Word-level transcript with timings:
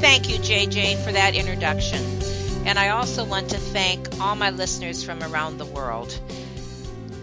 Thank 0.00 0.28
you, 0.30 0.38
JJ, 0.38 1.04
for 1.04 1.10
that 1.10 1.34
introduction. 1.34 2.00
And 2.64 2.78
I 2.78 2.90
also 2.90 3.24
want 3.24 3.50
to 3.50 3.58
thank 3.58 4.20
all 4.20 4.36
my 4.36 4.50
listeners 4.50 5.02
from 5.02 5.22
around 5.24 5.58
the 5.58 5.64
world. 5.66 6.16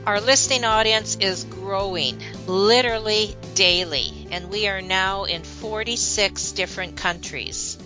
Our 0.05 0.19
listening 0.19 0.65
audience 0.65 1.15
is 1.15 1.45
growing 1.45 2.21
literally 2.47 3.33
daily, 3.53 4.27
and 4.29 4.49
we 4.49 4.67
are 4.67 4.81
now 4.81 5.23
in 5.23 5.43
46 5.43 6.51
different 6.51 6.97
countries. 6.97 7.77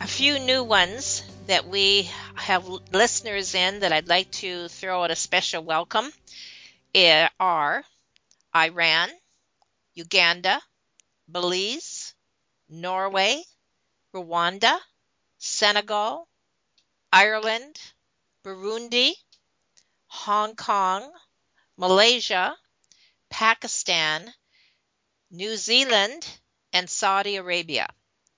A 0.00 0.06
few 0.06 0.38
new 0.38 0.62
ones 0.62 1.24
that 1.48 1.66
we 1.66 2.08
have 2.36 2.66
listeners 2.92 3.56
in 3.56 3.80
that 3.80 3.92
I'd 3.92 4.08
like 4.08 4.30
to 4.42 4.68
throw 4.68 5.02
out 5.02 5.10
a 5.10 5.16
special 5.16 5.64
welcome 5.64 6.12
eh, 6.94 7.28
are 7.40 7.82
Iran, 8.54 9.08
Uganda, 9.94 10.60
Belize, 11.28 12.14
Norway, 12.68 13.42
Rwanda, 14.16 14.78
Senegal, 15.38 16.26
Ireland, 17.12 17.78
Burundi, 18.42 19.12
Hong 20.06 20.56
Kong, 20.56 21.12
Malaysia, 21.76 22.56
Pakistan, 23.28 24.32
New 25.30 25.56
Zealand, 25.56 26.26
and 26.72 26.88
Saudi 26.88 27.36
Arabia. 27.36 27.86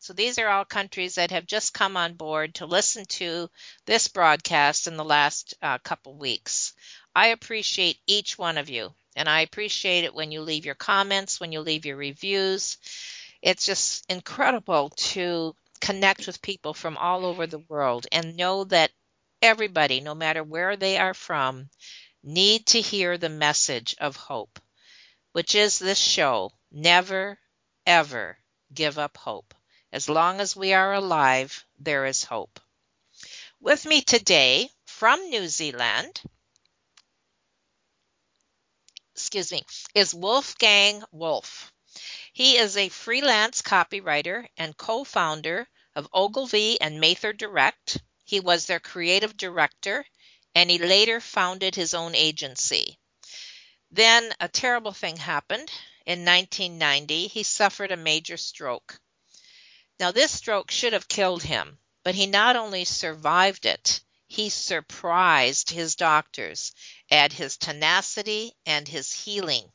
So 0.01 0.13
these 0.13 0.39
are 0.39 0.49
all 0.49 0.65
countries 0.65 1.15
that 1.15 1.31
have 1.31 1.47
just 1.47 1.75
come 1.75 1.97
on 1.97 2.15
board 2.15 2.57
to 2.57 2.67
listen 2.67 3.05
to 3.21 3.49
this 3.87 4.09
broadcast 4.09 4.87
in 4.87 4.97
the 4.97 5.05
last 5.05 5.55
uh, 5.63 5.79
couple 5.79 6.15
weeks. 6.15 6.75
I 7.15 7.29
appreciate 7.29 7.99
each 8.07 8.39
one 8.39 8.59
of 8.59 8.71
you, 8.71 8.93
and 9.15 9.29
I 9.29 9.41
appreciate 9.43 10.05
it 10.05 10.15
when 10.15 10.33
you 10.33 10.41
leave 10.41 10.67
your 10.67 10.75
comments, 10.75 11.41
when 11.41 11.53
you 11.53 11.61
leave 11.61 11.87
your 11.87 11.97
reviews. 11.97 12.79
It's 13.43 13.67
just 13.67 14.05
incredible 14.11 14.91
to 15.13 15.55
connect 15.81 16.27
with 16.27 16.43
people 16.43 16.75
from 16.75 16.97
all 16.97 17.25
over 17.25 17.47
the 17.47 17.59
world 17.59 18.07
and 18.13 18.37
know 18.37 18.65
that 18.65 18.91
everybody, 19.43 20.01
no 20.01 20.15
matter 20.15 20.43
where 20.43 20.77
they 20.77 20.99
are 20.99 21.15
from, 21.15 21.71
need 22.23 22.67
to 22.67 22.81
hear 22.81 23.17
the 23.17 23.29
message 23.29 23.95
of 23.99 24.17
hope, 24.17 24.61
which 25.33 25.55
is 25.55 25.79
this 25.79 25.99
show 25.99 26.53
never, 26.71 27.39
ever 27.87 28.39
give 28.73 28.99
up 28.99 29.17
hope. 29.17 29.55
As 29.93 30.09
long 30.09 30.41
as 30.41 30.55
we 30.55 30.75
are 30.75 30.93
alive, 30.93 31.65
there 31.79 32.05
is 32.07 32.25
hope. 32.25 32.61
With 33.61 33.87
me 33.87 34.03
today 34.03 34.71
from 34.87 35.31
New 35.31 35.49
Zealand, 35.49 36.21
excuse 39.15 39.51
me, 39.51 39.63
is 39.95 40.15
Wolfgang 40.15 41.03
Wolf. 41.11 41.73
He 42.39 42.57
is 42.57 42.77
a 42.77 42.89
freelance 42.89 43.63
copywriter 43.63 44.47
and 44.57 44.77
co 44.77 45.03
founder 45.03 45.69
of 45.97 46.09
Ogilvy 46.15 46.81
and 46.81 47.01
Mather 47.01 47.33
Direct. 47.33 48.01
He 48.25 48.39
was 48.39 48.67
their 48.67 48.79
creative 48.79 49.37
director 49.37 50.07
and 50.55 50.71
he 50.71 50.79
later 50.79 51.21
founded 51.21 51.75
his 51.75 51.95
own 51.95 52.15
agency. 52.15 52.97
Then 53.91 54.33
a 54.39 54.47
terrible 54.47 54.93
thing 54.93 55.17
happened. 55.17 55.69
In 56.07 56.25
1990, 56.25 57.27
he 57.27 57.43
suffered 57.43 57.91
a 57.91 57.97
major 57.97 58.37
stroke. 58.37 59.01
Now, 59.99 60.13
this 60.13 60.31
stroke 60.31 60.71
should 60.71 60.93
have 60.93 61.09
killed 61.09 61.43
him, 61.43 61.81
but 62.05 62.15
he 62.15 62.27
not 62.27 62.55
only 62.55 62.85
survived 62.85 63.67
it, 63.67 64.01
he 64.29 64.49
surprised 64.49 65.71
his 65.71 65.97
doctors 65.97 66.73
at 67.11 67.33
his 67.33 67.57
tenacity 67.57 68.55
and 68.65 68.87
his 68.87 69.13
healing 69.13 69.73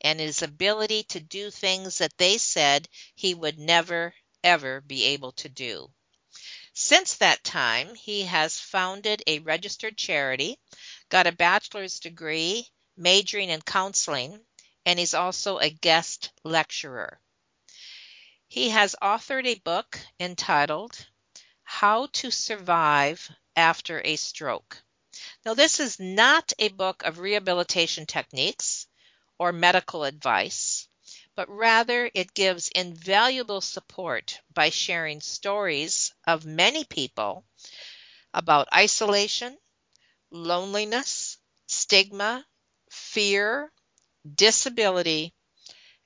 and 0.00 0.20
his 0.20 0.42
ability 0.42 1.02
to 1.04 1.20
do 1.20 1.50
things 1.50 1.98
that 1.98 2.16
they 2.18 2.38
said 2.38 2.88
he 3.14 3.34
would 3.34 3.58
never, 3.58 4.14
ever 4.44 4.80
be 4.80 5.04
able 5.04 5.32
to 5.32 5.48
do. 5.48 5.90
Since 6.72 7.16
that 7.16 7.42
time, 7.42 7.94
he 7.96 8.22
has 8.22 8.60
founded 8.60 9.22
a 9.26 9.40
registered 9.40 9.96
charity, 9.96 10.58
got 11.08 11.26
a 11.26 11.32
bachelor's 11.32 11.98
degree, 11.98 12.68
majoring 12.96 13.50
in 13.50 13.60
counseling, 13.62 14.40
and 14.86 14.98
he's 14.98 15.14
also 15.14 15.58
a 15.58 15.70
guest 15.70 16.30
lecturer. 16.44 17.20
He 18.46 18.70
has 18.70 18.94
authored 19.02 19.46
a 19.46 19.56
book 19.56 19.98
entitled 20.18 21.06
How 21.64 22.06
to 22.06 22.30
Survive 22.30 23.28
After 23.56 24.00
a 24.04 24.16
Stroke. 24.16 24.82
Now, 25.44 25.54
this 25.54 25.80
is 25.80 25.98
not 25.98 26.52
a 26.58 26.68
book 26.68 27.02
of 27.02 27.18
rehabilitation 27.18 28.06
techniques 28.06 28.86
or 29.38 29.52
medical 29.52 30.04
advice, 30.04 30.88
but 31.34 31.48
rather 31.48 32.10
it 32.14 32.34
gives 32.34 32.68
invaluable 32.68 33.60
support 33.60 34.40
by 34.52 34.70
sharing 34.70 35.20
stories 35.20 36.12
of 36.26 36.44
many 36.44 36.84
people 36.84 37.44
about 38.34 38.68
isolation, 38.74 39.58
loneliness, 40.30 41.38
stigma, 41.68 42.46
fear, 42.90 43.72
disability, 44.36 45.34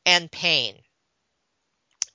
and 0.07 0.33
pain. 0.33 0.83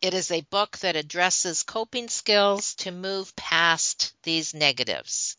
It 0.01 0.16
is 0.16 0.31
a 0.31 0.41
book 0.41 0.79
that 0.79 0.95
addresses 0.95 1.61
coping 1.61 2.09
skills 2.09 2.73
to 2.78 2.89
move 2.89 3.35
past 3.35 4.13
these 4.23 4.55
negatives. 4.55 5.38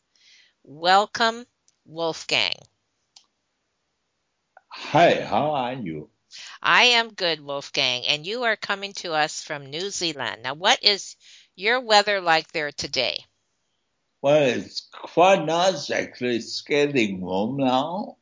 Welcome, 0.63 1.47
Wolfgang. 1.85 2.59
Hi, 4.71 5.21
how 5.21 5.51
are 5.51 5.73
you? 5.73 6.09
I 6.61 6.83
am 6.83 7.13
good, 7.13 7.41
Wolfgang, 7.41 8.05
and 8.05 8.25
you 8.25 8.43
are 8.43 8.55
coming 8.55 8.93
to 8.93 9.13
us 9.13 9.41
from 9.41 9.69
New 9.69 9.89
Zealand. 9.89 10.43
Now, 10.43 10.53
what 10.53 10.83
is 10.83 11.15
your 11.55 11.79
weather 11.79 12.21
like 12.21 12.51
there 12.51 12.71
today? 12.71 13.25
Well, 14.21 14.43
it's 14.43 14.87
quite 14.91 15.45
nice 15.45 15.89
actually. 15.89 16.35
It's 16.35 16.61
getting 16.61 17.21
warm 17.21 17.57
now. 17.57 18.17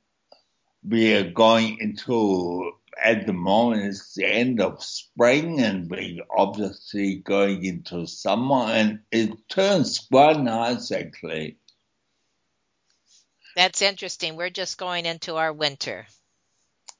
We 0.88 1.13
are 1.16 1.31
going 1.31 1.80
into, 1.80 2.72
at 3.03 3.25
the 3.25 3.34
moment, 3.34 3.86
it's 3.86 4.13
the 4.13 4.25
end 4.25 4.62
of 4.62 4.84
spring 4.84 5.59
and 5.59 5.90
we're 5.90 6.24
obviously 6.30 7.16
going 7.16 7.66
into 7.66 8.07
summer 8.07 8.66
and 8.68 9.00
it 9.12 9.50
turns 9.50 10.00
quite 10.00 10.40
nice 10.40 10.92
actually. 10.92 11.57
That's 13.56 13.81
interesting. 13.81 14.36
We're 14.36 14.51
just 14.51 14.77
going 14.77 15.06
into 15.06 15.36
our 15.36 15.51
winter. 15.51 16.06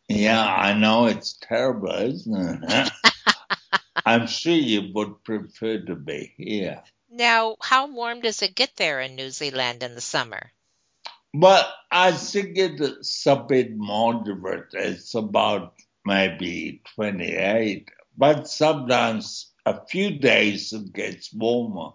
Yeah, 0.07 0.45
I 0.45 0.74
know 0.74 1.07
it's 1.07 1.38
terrible, 1.42 1.92
isn't 1.92 2.63
it? 2.63 2.92
I'm 4.06 4.27
sure 4.27 4.54
you 4.54 4.92
would 4.94 5.24
prefer 5.24 5.80
to 5.80 5.95
be 5.95 6.33
here. 6.38 6.81
Now, 7.09 7.57
how 7.62 7.88
warm 7.88 8.21
does 8.21 8.42
it 8.42 8.56
get 8.56 8.75
there 8.77 9.01
in 9.01 9.15
New 9.15 9.31
Zealand 9.31 9.83
in 9.83 9.95
the 9.95 10.01
summer? 10.01 10.51
But 11.33 11.68
I 11.92 12.13
think 12.13 12.57
it's 12.57 13.25
a 13.25 13.36
bit 13.36 13.75
moderate. 13.75 14.74
It's 14.74 15.13
about 15.13 15.74
maybe 16.06 16.81
28. 16.95 17.89
But 18.18 18.48
sometimes 18.48 19.51
a 19.65 19.86
few 19.86 20.19
days 20.19 20.74
it 20.74 20.94
gets 20.94 21.33
warmer. 21.33 21.92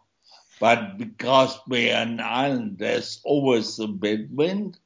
But 0.60 0.98
because 0.98 1.58
we're 1.66 1.94
an 1.94 2.20
island, 2.20 2.78
there's 2.78 3.20
always 3.24 3.78
a 3.80 3.88
bit 3.88 4.30
wind. 4.30 4.78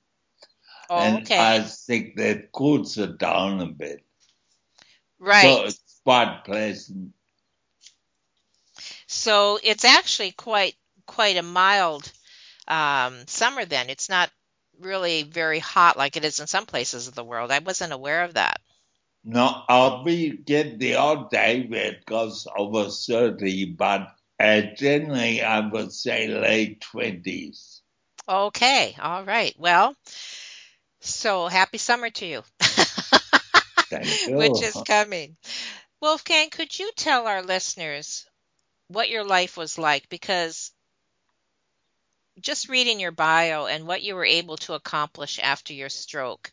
Oh, 0.90 1.02
and 1.02 1.18
okay. 1.18 1.38
I 1.38 1.60
think 1.60 2.16
that 2.16 2.52
cools 2.52 2.98
it 2.98 3.18
down 3.18 3.60
a 3.60 3.66
bit. 3.66 4.04
right. 5.18 5.58
So 5.58 5.64
it's 5.64 6.00
quite 6.04 6.42
pleasant. 6.44 7.12
So 9.06 9.58
it's 9.62 9.84
actually 9.84 10.32
quite 10.32 10.74
quite 11.06 11.36
a 11.36 11.42
mild 11.42 12.10
um, 12.68 13.26
summer 13.26 13.64
then. 13.64 13.90
It's 13.90 14.08
not 14.08 14.30
really 14.80 15.22
very 15.22 15.58
hot 15.58 15.96
like 15.96 16.16
it 16.16 16.24
is 16.24 16.40
in 16.40 16.46
some 16.46 16.66
places 16.66 17.08
of 17.08 17.14
the 17.14 17.24
world. 17.24 17.50
I 17.50 17.60
wasn't 17.60 17.92
aware 17.92 18.24
of 18.24 18.34
that. 18.34 18.60
No, 19.24 19.64
I'll 19.68 20.04
be 20.04 20.30
get 20.36 20.78
the 20.78 20.94
odd 20.94 21.30
day 21.30 21.66
where 21.66 21.92
it 21.92 22.06
goes 22.06 22.46
over 22.56 22.88
30, 22.88 23.74
but 23.74 24.16
uh, 24.38 24.62
generally 24.76 25.42
I 25.42 25.60
would 25.68 25.92
say 25.92 26.28
late 26.28 26.80
20s. 26.80 27.82
Okay, 28.28 28.96
all 29.00 29.24
right. 29.24 29.54
Well, 29.58 29.94
so 31.08 31.48
happy 31.48 31.78
summer 31.78 32.10
to 32.10 32.26
you. 32.26 32.42
Thank 33.90 34.20
you. 34.26 34.36
Which 34.36 34.62
is 34.62 34.80
coming. 34.86 35.36
Wolfgang, 36.00 36.50
could 36.50 36.78
you 36.78 36.90
tell 36.96 37.26
our 37.26 37.42
listeners 37.42 38.26
what 38.88 39.10
your 39.10 39.24
life 39.24 39.56
was 39.56 39.78
like? 39.78 40.08
Because 40.08 40.72
just 42.40 42.68
reading 42.68 42.98
your 43.00 43.12
bio 43.12 43.66
and 43.66 43.86
what 43.86 44.02
you 44.02 44.14
were 44.14 44.24
able 44.24 44.56
to 44.56 44.74
accomplish 44.74 45.38
after 45.42 45.72
your 45.72 45.88
stroke 45.88 46.52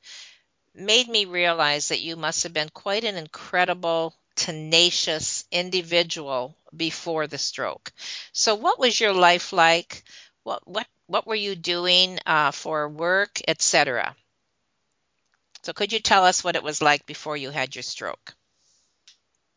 made 0.73 1.07
me 1.07 1.25
realize 1.25 1.89
that 1.89 2.01
you 2.01 2.15
must 2.15 2.43
have 2.43 2.53
been 2.53 2.69
quite 2.69 3.03
an 3.03 3.15
incredible, 3.17 4.15
tenacious 4.35 5.45
individual 5.51 6.57
before 6.75 7.27
the 7.27 7.37
stroke. 7.37 7.91
So, 8.33 8.55
what 8.55 8.79
was 8.79 8.99
your 8.99 9.13
life 9.13 9.53
like? 9.53 10.03
What 10.43 10.67
what 10.67 10.87
what 11.07 11.27
were 11.27 11.35
you 11.35 11.55
doing 11.55 12.19
uh, 12.25 12.51
for 12.51 12.87
work, 12.89 13.41
etc.? 13.47 14.15
So, 15.63 15.73
could 15.73 15.93
you 15.93 15.99
tell 15.99 16.25
us 16.25 16.43
what 16.43 16.55
it 16.55 16.63
was 16.63 16.81
like 16.81 17.05
before 17.05 17.37
you 17.37 17.49
had 17.49 17.75
your 17.75 17.83
stroke? 17.83 18.35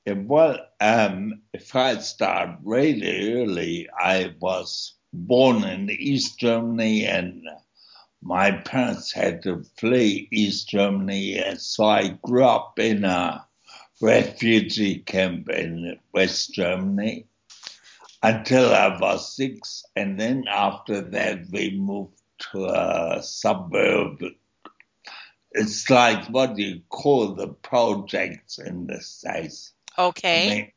Well, 0.06 0.64
um, 0.80 1.42
if 1.52 1.74
I 1.74 1.98
start 1.98 2.60
really 2.62 3.34
early, 3.34 3.88
I 3.90 4.34
was 4.38 4.94
born 5.12 5.64
in 5.64 5.90
East 5.90 6.38
Germany 6.38 7.06
and 7.06 7.42
my 8.22 8.52
parents 8.52 9.12
had 9.12 9.42
to 9.42 9.64
flee 9.78 10.28
East 10.30 10.68
Germany, 10.68 11.38
and 11.38 11.60
so 11.60 11.84
I 11.84 12.08
grew 12.22 12.44
up 12.44 12.78
in 12.78 13.04
a 13.04 13.46
refugee 14.00 14.98
camp 14.98 15.48
in 15.48 15.98
West 16.12 16.54
Germany 16.54 17.26
until 18.22 18.74
I 18.74 18.98
was 18.98 19.36
six, 19.36 19.84
and 19.94 20.18
then 20.18 20.44
after 20.48 21.00
that 21.00 21.50
we 21.50 21.76
moved 21.76 22.20
to 22.52 22.66
a 22.66 23.22
suburb. 23.22 24.22
It's 25.56 25.88
like 25.88 26.26
what 26.28 26.58
you 26.58 26.82
call 26.90 27.34
the 27.34 27.48
projects 27.48 28.58
in 28.58 28.86
the 28.86 29.00
States. 29.00 29.72
Okay. 29.98 30.48
Mean, 30.48 30.72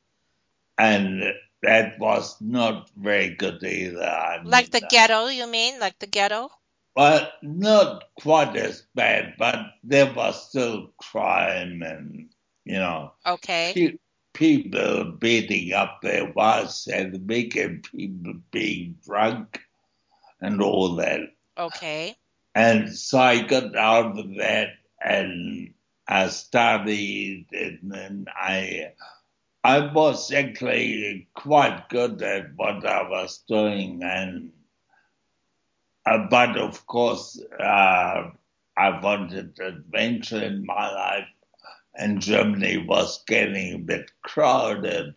and 0.78 1.24
that 1.62 2.00
was 2.00 2.40
not 2.40 2.90
very 2.96 3.36
good 3.36 3.62
either. 3.62 4.02
I 4.02 4.42
Like 4.44 4.72
the 4.72 4.84
uh, 4.84 4.88
ghetto, 4.90 5.28
you 5.28 5.48
mean? 5.48 5.80
Like 5.80 6.00
the 6.00 6.08
ghetto? 6.08 6.50
Well, 6.96 7.30
not 7.42 8.06
quite 8.16 8.56
as 8.56 8.84
bad, 8.96 9.36
but 9.38 9.58
there 9.84 10.14
was 10.14 10.50
still 10.50 10.94
crime 10.98 11.82
and, 11.82 12.30
you 12.64 12.80
know, 12.80 13.14
Okay. 13.26 13.74
pe- 13.76 13.98
people 14.34 15.12
beating 15.20 15.74
up 15.74 16.00
their 16.02 16.32
wives 16.32 16.88
and 16.88 17.28
making 17.28 17.82
people 17.82 18.36
being 18.52 18.98
drunk 19.06 19.60
and 20.40 20.62
all 20.62 20.96
that. 20.96 21.20
Okay. 21.58 22.16
And 22.56 22.96
so 22.96 23.20
I 23.20 23.42
got 23.44 23.76
out 23.76 24.18
of 24.18 24.36
that 24.38 24.70
and 25.02 25.74
I 26.08 26.30
studied 26.30 27.46
and 27.52 28.28
I 28.36 28.94
I 29.64 29.94
was 29.94 30.32
actually 30.32 31.28
quite 31.36 31.90
good 31.90 32.22
at 32.24 32.56
what 32.56 32.86
I 32.86 33.04
was 33.08 33.44
doing 33.48 34.02
and 34.04 34.52
uh, 36.06 36.28
but 36.30 36.58
of 36.58 36.88
course 36.88 37.40
uh, 37.60 38.32
I 38.78 39.00
wanted 39.02 39.60
adventure 39.60 40.42
in 40.42 40.66
my 40.66 40.92
life 40.92 41.28
and 41.96 42.22
Germany 42.22 42.78
was 42.78 43.24
getting 43.26 43.76
a 43.76 43.80
bit 43.80 44.12
crowded. 44.24 45.14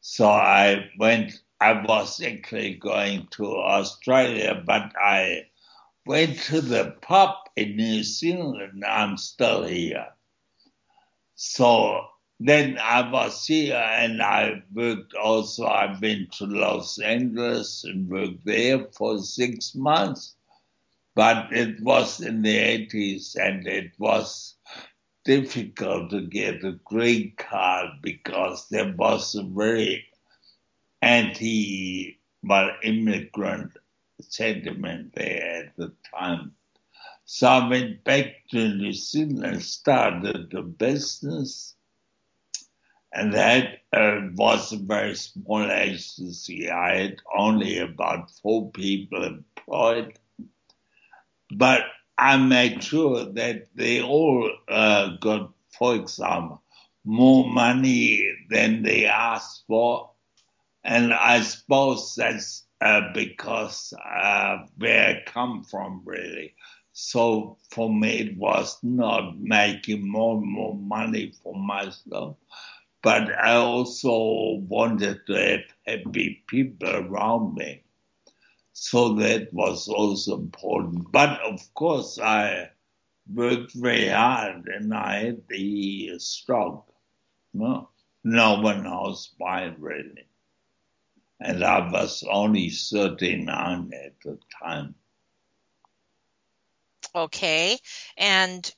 So 0.00 0.28
I 0.28 0.90
went 0.98 1.42
I 1.60 1.72
was 1.72 2.22
actually 2.22 2.74
going 2.74 3.26
to 3.32 3.56
Australia 3.56 4.62
but 4.64 4.92
I 4.96 5.46
went 6.08 6.38
to 6.38 6.62
the 6.62 6.96
pub 7.02 7.34
in 7.54 7.76
New 7.76 8.02
Zealand. 8.02 8.82
I'm 8.82 9.18
still 9.18 9.64
here. 9.64 10.06
So 11.34 12.06
then 12.40 12.78
I 12.78 13.10
was 13.10 13.44
here 13.44 13.76
and 13.76 14.22
I 14.22 14.62
worked 14.72 15.14
also. 15.14 15.66
I've 15.66 16.00
been 16.00 16.26
to 16.38 16.46
Los 16.46 16.98
Angeles 16.98 17.84
and 17.84 18.08
worked 18.08 18.46
there 18.46 18.86
for 18.96 19.18
six 19.18 19.74
months. 19.74 20.34
But 21.14 21.52
it 21.52 21.78
was 21.82 22.20
in 22.22 22.40
the 22.40 22.56
80s 22.56 23.36
and 23.36 23.66
it 23.66 23.92
was 23.98 24.54
difficult 25.26 26.08
to 26.10 26.22
get 26.22 26.64
a 26.64 26.80
green 26.84 27.34
card 27.36 27.90
because 28.00 28.66
there 28.70 28.94
was 28.96 29.34
a 29.34 29.42
very 29.42 30.06
anti 31.02 32.18
well, 32.42 32.70
immigrant 32.82 33.72
sentiment 34.22 35.14
there 35.14 35.64
at 35.64 35.76
the 35.76 35.92
time. 36.14 36.52
So 37.24 37.46
I 37.46 37.68
went 37.68 38.04
back 38.04 38.26
to 38.50 38.68
New 38.74 38.92
Zealand, 38.92 39.62
started 39.62 40.54
a 40.54 40.62
business, 40.62 41.74
and 43.12 43.34
that 43.34 43.80
uh, 43.92 44.20
was 44.34 44.72
a 44.72 44.78
very 44.78 45.14
small 45.14 45.70
agency. 45.70 46.70
I 46.70 46.96
had 46.96 47.16
only 47.36 47.78
about 47.78 48.30
four 48.42 48.70
people 48.70 49.24
employed, 49.24 50.18
but 51.54 51.82
I 52.16 52.36
made 52.36 52.82
sure 52.82 53.26
that 53.32 53.66
they 53.74 54.02
all 54.02 54.50
uh, 54.68 55.16
got, 55.20 55.52
for 55.70 55.94
example, 55.94 56.62
more 57.04 57.48
money 57.48 58.26
than 58.50 58.82
they 58.82 59.06
asked 59.06 59.64
for. 59.66 60.10
And 60.84 61.12
I 61.12 61.40
suppose 61.42 62.14
that's 62.16 62.64
uh, 62.80 63.12
because 63.14 63.92
uh, 64.04 64.58
where 64.76 65.08
I 65.08 65.30
come 65.30 65.64
from, 65.64 66.02
really. 66.04 66.54
So 66.92 67.58
for 67.70 67.92
me, 67.92 68.18
it 68.20 68.36
was 68.36 68.78
not 68.82 69.38
making 69.38 70.08
more 70.08 70.36
and 70.38 70.46
more 70.46 70.74
money 70.74 71.32
for 71.42 71.54
myself, 71.54 72.36
but 73.02 73.30
I 73.32 73.54
also 73.56 74.60
wanted 74.68 75.26
to 75.26 75.34
have 75.34 75.60
happy 75.86 76.44
people 76.46 76.88
around 76.90 77.54
me. 77.54 77.84
So 78.72 79.14
that 79.16 79.52
was 79.52 79.88
also 79.88 80.36
important. 80.38 81.10
But 81.12 81.40
of 81.42 81.60
course, 81.74 82.18
I 82.18 82.70
worked 83.32 83.74
very 83.74 84.08
hard 84.08 84.68
and 84.68 84.94
I 84.94 85.24
had 85.24 85.42
the 85.48 86.18
stroke. 86.18 86.92
No, 87.52 87.90
no 88.24 88.60
one 88.60 88.84
knows 88.84 89.34
why 89.38 89.74
really 89.78 90.27
and 91.40 91.64
I 91.64 91.90
was 91.90 92.24
only 92.30 92.70
39 92.70 93.90
at 93.94 94.20
the 94.24 94.38
time. 94.62 94.94
Okay. 97.14 97.78
And 98.16 98.72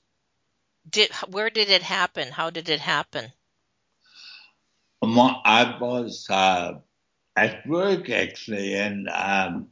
did 0.89 1.11
where 1.29 1.51
did 1.51 1.71
it 1.71 1.83
happen? 1.83 2.29
How 2.29 2.51
did 2.51 2.69
it 2.69 2.81
happen? 2.81 3.33
I 5.03 5.79
was 5.81 6.27
uh, 6.29 6.79
at 7.37 7.67
work 7.67 8.11
actually, 8.11 8.75
and 8.75 9.09
um, 9.09 9.69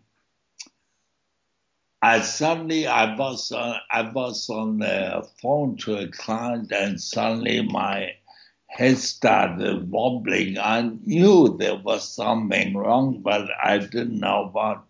I 2.01 2.21
suddenly 2.21 2.87
I 2.87 3.15
was 3.15 3.53
on, 3.53 3.77
I 3.91 4.03
was 4.11 4.49
on 4.49 4.79
the 4.79 5.29
phone 5.43 5.77
to 5.79 5.97
a 5.99 6.09
client, 6.09 6.73
and 6.73 7.01
suddenly 7.01 7.63
my 7.63 8.13
head 8.69 8.99
started 8.99 9.91
wobbling. 9.91 10.59
I 10.59 10.83
knew 11.05 11.57
there 11.59 11.77
was 11.77 12.09
something 12.09 12.77
wrong, 12.77 13.21
but 13.23 13.49
I 13.63 13.79
didn't 13.79 14.21
know 14.21 14.51
what. 14.53 14.85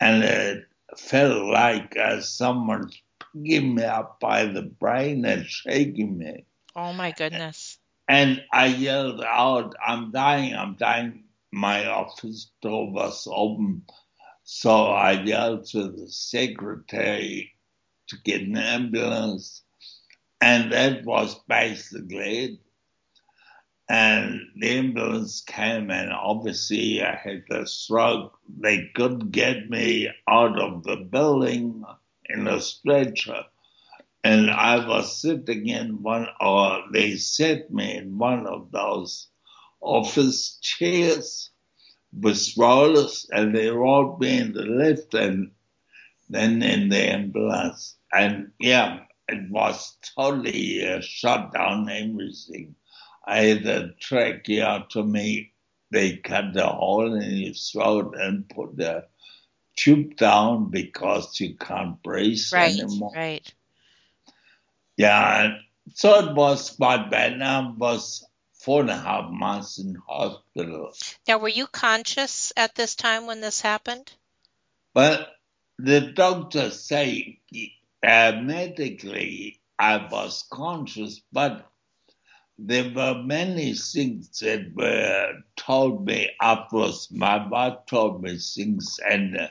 And 0.00 0.22
it 0.22 0.66
felt 0.96 1.44
like 1.46 1.96
uh, 1.96 2.20
someone 2.20 2.90
picking 3.32 3.76
me 3.76 3.84
up 3.84 4.20
by 4.20 4.46
the 4.46 4.62
brain 4.62 5.24
and 5.24 5.46
shaking 5.46 6.18
me. 6.18 6.44
Oh 6.76 6.92
my 6.92 7.12
goodness. 7.12 7.78
And 8.08 8.42
I 8.52 8.66
yelled 8.66 9.22
out, 9.22 9.74
I'm 9.84 10.10
dying, 10.10 10.54
I'm 10.54 10.74
dying. 10.74 11.24
My 11.52 11.86
office 11.86 12.50
door 12.60 12.90
was 12.90 13.26
open. 13.30 13.82
So 14.42 14.86
I 14.88 15.12
yelled 15.12 15.66
to 15.68 15.88
the 15.88 16.08
secretary 16.08 17.52
to 18.08 18.16
get 18.24 18.42
an 18.42 18.56
ambulance. 18.56 19.62
And 20.40 20.72
that 20.72 21.04
was 21.04 21.36
basically 21.48 22.44
it. 22.44 22.58
And 23.88 24.40
the 24.56 24.78
ambulance 24.78 25.42
came, 25.42 25.90
and 25.90 26.10
obviously 26.10 27.02
I 27.02 27.16
had 27.16 27.44
a 27.50 27.66
stroke. 27.66 28.38
They 28.48 28.90
couldn't 28.94 29.30
get 29.30 29.68
me 29.68 30.08
out 30.28 30.58
of 30.58 30.84
the 30.84 30.96
building 30.96 31.84
in 32.26 32.46
a 32.46 32.60
stretcher. 32.60 33.44
And 34.22 34.50
I 34.50 34.86
was 34.88 35.20
sitting 35.20 35.68
in 35.68 36.02
one, 36.02 36.28
or 36.40 36.84
they 36.92 37.16
set 37.16 37.70
me 37.70 37.96
in 37.98 38.16
one 38.16 38.46
of 38.46 38.70
those 38.70 39.28
office 39.82 40.58
chairs 40.62 41.50
with 42.10 42.56
rollers, 42.56 43.26
and 43.30 43.54
they 43.54 43.68
rolled 43.68 44.18
me 44.20 44.38
in 44.38 44.52
the 44.54 44.62
lift 44.62 45.12
and 45.12 45.50
then 46.30 46.62
in 46.62 46.88
the 46.88 47.12
ambulance. 47.12 47.98
And 48.12 48.52
yeah, 48.58 49.00
it 49.28 49.50
was 49.50 49.98
totally 50.16 50.86
uh, 50.86 51.00
shut 51.02 51.52
down 51.52 51.90
everything. 51.90 52.76
I 53.26 53.44
had 53.44 53.66
a 53.66 53.92
tracheotomy. 54.00 55.52
They 55.90 56.16
cut 56.16 56.56
a 56.56 56.66
hole 56.66 57.14
in 57.14 57.36
your 57.36 57.54
throat 57.54 58.16
and 58.18 58.48
put 58.48 58.76
the 58.76 59.06
tube 59.76 60.16
down 60.16 60.70
because 60.70 61.38
you 61.40 61.56
can't 61.56 62.02
breathe 62.02 62.40
Right, 62.52 62.78
anymore. 62.78 63.12
right. 63.14 63.54
Yeah, 64.96 65.58
so 65.94 66.28
it 66.28 66.34
was 66.34 66.70
quite 66.70 67.10
bad. 67.10 67.40
I 67.42 67.72
was 67.76 68.24
four 68.54 68.80
and 68.80 68.90
a 68.90 68.96
half 68.96 69.30
months 69.30 69.78
in 69.78 69.94
hospital. 69.94 70.92
Now, 71.28 71.38
were 71.38 71.48
you 71.48 71.66
conscious 71.66 72.52
at 72.56 72.74
this 72.74 72.94
time 72.94 73.26
when 73.26 73.40
this 73.40 73.60
happened? 73.60 74.12
But 74.94 75.28
the 75.78 76.00
doctors 76.00 76.80
say 76.80 77.40
uh, 78.06 78.32
medically 78.40 79.60
I 79.78 80.08
was 80.10 80.44
conscious, 80.50 81.20
but 81.32 81.68
there 82.58 82.92
were 82.94 83.22
many 83.22 83.74
things 83.74 84.38
that 84.40 84.72
were 84.74 85.42
told 85.56 86.06
me 86.06 86.30
afterwards. 86.40 87.10
My 87.10 87.46
wife 87.46 87.78
told 87.86 88.22
me 88.22 88.38
things, 88.38 88.98
and 89.08 89.36
uh, 89.36 89.48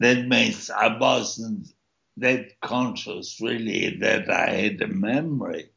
that 0.00 0.26
means 0.26 0.70
I 0.70 0.96
wasn't 0.96 1.68
that 2.16 2.60
conscious 2.60 3.40
really 3.40 3.98
that 4.00 4.30
I 4.30 4.50
had 4.50 4.80
a 4.82 4.86
memory. 4.86 5.70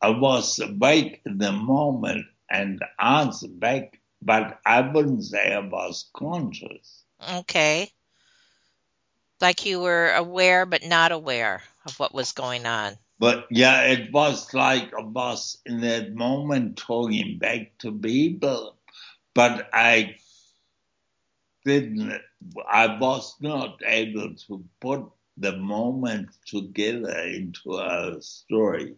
I 0.00 0.10
was 0.10 0.58
awake 0.58 1.20
in 1.26 1.38
the 1.38 1.52
moment 1.52 2.26
and 2.50 2.82
answered 2.98 3.60
back, 3.60 4.00
but 4.22 4.60
I 4.64 4.80
wouldn't 4.80 5.24
say 5.24 5.52
I 5.52 5.60
was 5.60 6.08
conscious. 6.14 7.04
Okay. 7.34 7.90
Like 9.40 9.66
you 9.66 9.80
were 9.80 10.12
aware 10.12 10.66
but 10.66 10.84
not 10.84 11.12
aware 11.12 11.62
of 11.84 11.98
what 12.00 12.14
was 12.14 12.32
going 12.32 12.66
on. 12.66 12.96
But 13.18 13.46
yeah, 13.50 13.82
it 13.82 14.12
was 14.12 14.52
like 14.54 14.92
I 14.94 15.02
was 15.02 15.58
in 15.66 15.80
that 15.80 16.14
moment 16.14 16.76
talking 16.76 17.38
back 17.38 17.78
to 17.78 17.92
people, 17.92 18.76
but 19.34 19.68
I 19.72 20.16
didn't, 21.64 22.20
I 22.68 22.98
was 22.98 23.36
not 23.40 23.80
able 23.84 24.34
to 24.34 24.64
put 24.80 25.04
the 25.36 25.56
moment 25.56 26.30
together 26.46 27.18
into 27.20 27.74
a 27.78 28.20
story. 28.20 28.96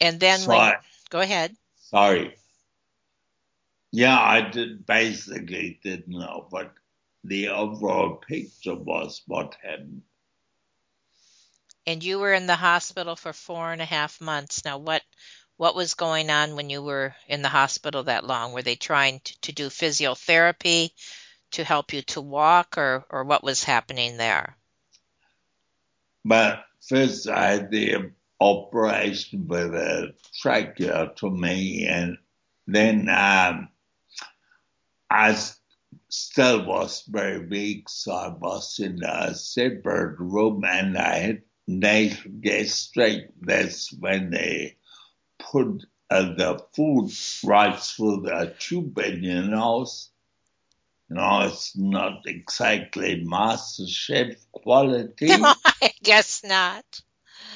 And 0.00 0.20
then 0.20 0.40
So 0.40 0.48
when, 0.48 0.60
I- 0.60 0.76
go 1.10 1.20
ahead. 1.20 1.56
Sorry. 1.76 2.34
Yeah, 3.92 4.20
I 4.20 4.40
did 4.50 4.86
basically 4.86 5.78
didn't 5.82 6.08
know, 6.08 6.48
but 6.50 6.74
the 7.24 7.48
overall 7.48 8.16
picture 8.16 8.74
was 8.74 9.22
what 9.26 9.54
happened. 9.62 10.02
And 11.86 12.02
you 12.02 12.18
were 12.18 12.32
in 12.32 12.46
the 12.46 12.56
hospital 12.56 13.16
for 13.16 13.32
four 13.32 13.72
and 13.72 13.82
a 13.82 13.86
half 13.86 14.20
months. 14.20 14.64
Now, 14.64 14.78
what 14.78 15.02
what 15.56 15.76
was 15.76 15.94
going 15.94 16.30
on 16.30 16.56
when 16.56 16.68
you 16.68 16.82
were 16.82 17.14
in 17.28 17.42
the 17.42 17.48
hospital 17.48 18.04
that 18.04 18.26
long? 18.26 18.52
Were 18.52 18.62
they 18.62 18.74
trying 18.74 19.20
to, 19.20 19.40
to 19.42 19.52
do 19.52 19.68
physiotherapy 19.68 20.90
to 21.52 21.62
help 21.62 21.92
you 21.92 22.02
to 22.02 22.20
walk, 22.20 22.78
or 22.78 23.04
or 23.10 23.24
what 23.24 23.44
was 23.44 23.62
happening 23.62 24.16
there? 24.16 24.56
But 26.24 26.64
first 26.80 27.28
I 27.28 27.52
had 27.52 27.70
the 27.70 28.10
operation 28.40 29.46
with 29.46 29.74
a 29.74 30.14
tracheotomy 30.42 31.86
and 31.86 32.18
then 32.66 33.08
um, 33.08 33.68
I 35.10 35.36
still 36.08 36.66
was 36.66 37.04
very 37.06 37.46
weak, 37.46 37.88
so 37.88 38.12
I 38.12 38.28
was 38.28 38.78
in 38.78 39.02
a 39.04 39.34
separate 39.34 40.18
room 40.18 40.64
and 40.64 40.96
I 40.96 41.18
had 41.18 41.42
nasal 41.66 42.30
gastric. 42.40 43.30
That's 43.40 43.92
when 43.92 44.30
they 44.30 44.76
put 45.38 45.84
uh, 46.10 46.34
the 46.34 46.64
food 46.74 47.10
right 47.44 47.78
through 47.78 48.22
the 48.22 48.54
tube 48.58 48.98
in 48.98 49.22
your 49.22 49.42
nose. 49.42 50.10
You 51.08 51.16
know, 51.16 51.42
it's 51.42 51.76
not 51.76 52.22
exactly 52.26 53.22
master 53.24 53.86
chef 53.86 54.36
quality. 54.52 55.30
I 55.32 55.92
guess 56.02 56.42
not. 56.44 56.84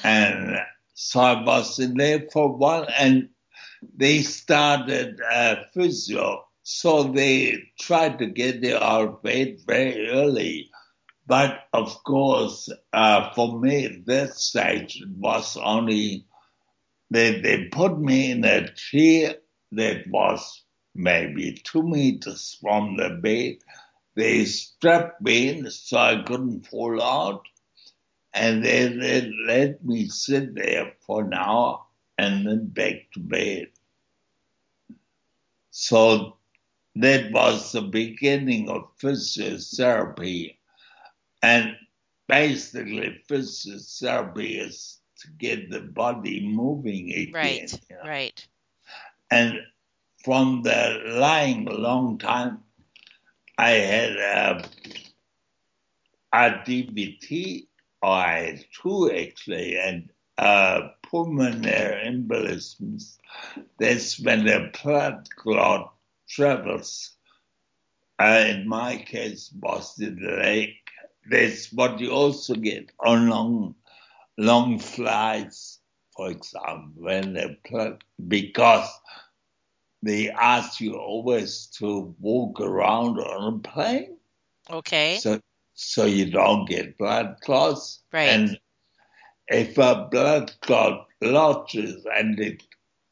And 0.03 0.59
so 0.93 1.19
I 1.19 1.43
was 1.43 1.79
in 1.79 1.95
there 1.95 2.27
for 2.31 2.45
a 2.45 2.51
while 2.53 2.87
and 2.97 3.29
they 3.95 4.21
started 4.21 5.19
uh, 5.21 5.55
physio. 5.73 6.45
So 6.63 7.03
they 7.03 7.63
tried 7.79 8.19
to 8.19 8.27
get 8.27 8.63
of 8.65 9.23
bed 9.23 9.57
very 9.65 10.09
early. 10.09 10.68
But 11.29 11.67
of 11.73 12.03
course, 12.03 12.69
uh, 12.91 13.31
for 13.35 13.59
me 13.59 13.85
at 13.85 14.05
that 14.07 14.33
stage, 14.33 14.99
it 14.99 15.09
was 15.09 15.57
only 15.57 16.25
they, 17.11 17.39
they 17.39 17.65
put 17.65 17.99
me 17.99 18.31
in 18.31 18.43
a 18.43 18.67
chair 18.73 19.35
that 19.73 20.07
was 20.07 20.63
maybe 20.95 21.53
two 21.63 21.83
meters 21.83 22.57
from 22.59 22.97
the 22.97 23.11
bed. 23.11 23.57
They 24.15 24.45
strapped 24.45 25.21
me 25.21 25.49
in 25.49 25.69
so 25.69 25.97
I 25.97 26.23
couldn't 26.23 26.65
fall 26.65 27.01
out 27.01 27.47
and 28.33 28.65
then 28.65 28.99
they 28.99 29.31
let 29.45 29.85
me 29.85 30.09
sit 30.09 30.55
there 30.55 30.93
for 31.05 31.25
an 31.25 31.33
hour 31.35 31.85
and 32.17 32.47
then 32.47 32.67
back 32.67 33.11
to 33.13 33.19
bed. 33.19 33.67
So 35.69 36.37
that 36.95 37.31
was 37.31 37.71
the 37.71 37.81
beginning 37.81 38.69
of 38.69 38.97
physiotherapy. 38.97 40.55
And 41.41 41.75
basically, 42.27 43.21
physiotherapy 43.29 44.65
is 44.65 44.99
to 45.19 45.27
get 45.37 45.69
the 45.69 45.81
body 45.81 46.47
moving 46.47 47.11
again. 47.11 47.33
Right, 47.33 47.81
you 47.89 47.95
know. 47.95 48.09
right. 48.09 48.47
And 49.31 49.59
from 50.23 50.63
the 50.63 51.01
lying 51.05 51.67
a 51.67 51.73
long 51.73 52.17
time, 52.17 52.59
I 53.57 53.71
had 53.71 54.11
a, 54.11 54.69
DVT, 56.33 57.67
or 58.01 58.09
I 58.09 58.39
had 58.39 58.65
two 58.81 59.11
actually, 59.11 59.77
and 59.77 60.09
uh, 60.37 60.89
pulmonary 61.03 62.07
embolisms. 62.07 63.17
That's 63.77 64.19
when 64.19 64.45
the 64.45 64.71
blood 64.81 65.27
clot 65.35 65.93
travels. 66.27 67.11
Uh, 68.17 68.45
in 68.47 68.67
my 68.67 68.97
case, 68.97 69.51
was 69.59 69.95
the 69.95 70.11
leg. 70.11 70.69
That's 71.29 71.71
what 71.73 71.99
you 71.99 72.11
also 72.11 72.55
get 72.55 72.91
on 72.99 73.29
long, 73.29 73.75
long 74.37 74.79
flights, 74.79 75.79
for 76.15 76.29
example, 76.29 76.91
when 77.03 77.33
the 77.33 77.57
blood, 77.69 78.03
because 78.27 78.89
they 80.03 80.29
ask 80.29 80.79
you 80.81 80.95
always 80.97 81.67
to 81.79 82.15
walk 82.19 82.59
around 82.61 83.17
on 83.19 83.53
a 83.55 83.59
plane, 83.59 84.17
Okay. 84.69 85.17
so 85.17 85.39
so 85.73 86.05
you 86.05 86.29
don't 86.29 86.65
get 86.67 86.97
blood 86.97 87.37
clots. 87.41 88.03
Right. 88.11 88.29
And 88.29 88.59
if 89.47 89.77
a 89.77 90.07
blood 90.11 90.53
clot 90.61 91.07
lodges 91.21 92.05
and 92.15 92.39
it 92.39 92.63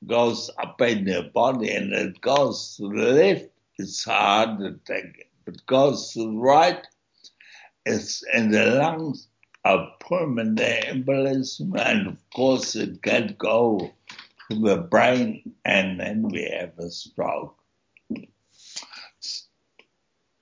goes 0.05 0.49
up 0.57 0.81
in 0.81 1.07
your 1.07 1.23
body 1.23 1.71
and 1.71 1.93
it 1.93 2.21
goes 2.21 2.75
to 2.77 2.89
the 2.89 3.11
left, 3.13 3.45
it's 3.77 4.07
a 4.07 4.11
heart 4.11 4.61
attack. 4.61 5.05
If 5.47 5.55
it 5.55 5.65
goes 5.67 6.13
to 6.13 6.19
the 6.23 6.37
right, 6.37 6.85
it's 7.87 8.23
in 8.33 8.51
the 8.51 8.65
lungs, 8.65 9.27
a 9.65 9.85
pulmonary 9.99 10.81
embolism, 10.87 11.77
and 11.79 12.07
of 12.07 12.29
course 12.33 12.75
it 12.75 13.01
can 13.01 13.35
go 13.37 13.91
to 14.49 14.59
the 14.59 14.77
brain, 14.77 15.53
and 15.65 15.99
then 15.99 16.23
we 16.29 16.43
have 16.59 16.77
a 16.79 16.89
stroke. 16.89 17.55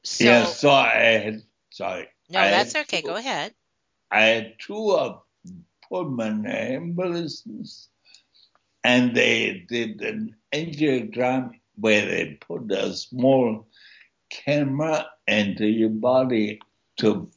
So, 0.04 0.24
yeah, 0.24 0.46
so 0.46 0.70
I 0.70 0.96
had, 1.24 1.44
sorry. 1.72 2.08
no, 2.30 2.40
I 2.40 2.52
that's 2.52 2.76
okay. 2.76 3.02
two- 3.02 3.08
Go 3.08 3.16
ahead. 3.16 3.54
I 4.12 4.22
had 4.22 4.56
two 4.60 4.92
of 4.92 5.22
pulmonary 5.90 6.78
embolisms, 6.78 7.88
and 8.84 9.16
they 9.16 9.66
did 9.68 10.02
an 10.02 10.36
angiogram 10.54 11.52
where 11.76 12.06
they 12.06 12.38
put 12.40 12.72
a 12.72 12.94
small 12.94 13.68
camera 14.30 15.08
into 15.28 15.66
your 15.66 15.90
body 15.90 16.60
to 16.98 17.30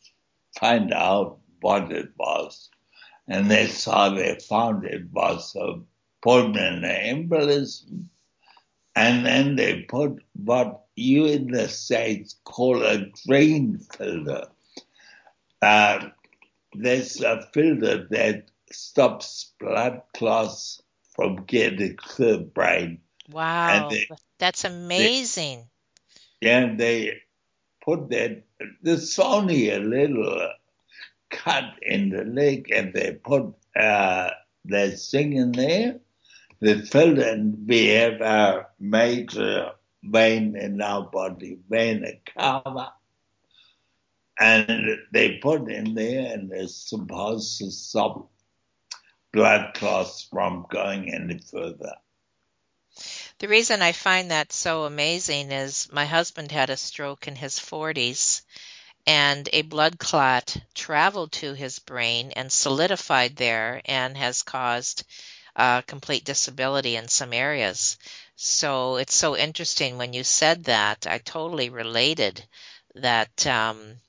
find 0.59 0.93
out 0.93 1.39
what 1.61 1.91
it 1.93 2.11
was. 2.19 2.71
And 3.27 3.51
that's 3.51 3.85
how 3.85 4.11
they 4.15 4.39
found 4.39 4.85
it 4.85 5.11
was 5.13 5.55
a 5.57 5.81
pulmonary 6.23 7.09
embolism. 7.13 8.07
And 8.97 9.25
then 9.25 9.57
they 9.57 9.83
put 9.83 10.23
what 10.35 10.87
you 10.97 11.27
in 11.27 11.49
the 11.53 11.69
States 11.69 12.37
call 12.45 12.83
a 12.83 13.07
drain 13.27 13.79
filter. 13.79 14.49
Uh, 15.63 16.09
there's 16.75 17.21
a 17.21 17.49
filter 17.53 18.07
that 18.11 18.49
stops 18.71 19.53
blood 19.61 20.03
clots 20.15 20.83
from 21.15 21.45
getting 21.45 21.97
to 22.17 22.25
the 22.25 22.39
brain. 22.39 23.01
Wow. 23.31 23.89
they- 23.91 24.09
That's 24.39 24.65
amazing. 24.65 25.69
Yeah, 26.41 26.75
they 26.77 27.21
put 27.85 28.11
that, 28.11 28.45
there's 28.83 29.19
only 29.19 29.71
a 29.71 29.79
little 29.79 30.51
cut 31.31 31.75
in 31.83 32.11
the 32.11 32.25
leg 32.25 32.71
and 32.75 32.93
they 32.93 33.13
put 33.13 33.55
uh, 33.77 34.31
thing 34.69 35.33
in 35.35 35.53
there. 35.53 36.01
They 36.61 36.81
fill 36.81 37.21
and 37.21 37.67
we 37.69 37.87
have 37.89 38.21
a 38.21 38.67
major 38.81 39.73
vein 40.03 40.57
in 40.57 40.81
our 40.83 41.09
body, 41.09 41.59
vena 41.69 42.13
cava. 42.37 42.93
And 44.41 44.99
they 45.13 45.39
put 45.39 45.71
in 45.71 45.95
there 45.95 46.33
and 46.33 46.53
it's 46.53 46.89
supposed 46.89 47.59
to 47.59 47.71
stop 47.71 48.31
blood 49.33 49.75
clots 49.75 50.29
from 50.31 50.67
going 50.71 51.13
any 51.13 51.39
further. 51.39 51.95
The 53.39 53.49
reason 53.49 53.83
I 53.83 53.93
find 53.93 54.33
that 54.33 54.53
so 54.53 54.85
amazing 54.85 55.53
is 55.53 55.89
my 55.93 56.07
husband 56.07 56.51
had 56.51 56.71
a 56.71 56.77
stroke 56.77 57.29
in 57.29 57.37
his 57.37 57.59
40s 57.61 58.43
and 59.07 59.49
a 59.53 59.63
blood 59.63 59.99
clot 59.99 60.57
traveled 60.75 61.31
to 61.33 61.55
his 61.55 61.79
brain 61.79 62.33
and 62.33 62.51
solidified 62.53 63.37
there 63.37 63.81
and 63.85 64.17
has 64.17 64.43
caused 64.43 65.05
uh, 65.55 65.83
complete 65.83 66.25
disability 66.25 66.97
in 66.97 67.07
some 67.07 67.33
areas. 67.33 67.97
So 68.35 68.97
it's 68.97 69.15
so 69.15 69.37
interesting 69.37 69.99
when 69.99 70.13
you 70.13 70.25
said 70.25 70.65
that. 70.65 71.07
I 71.07 71.19
totally 71.19 71.71
related 71.71 72.45
that, 72.97 73.47
um, 73.47 74.01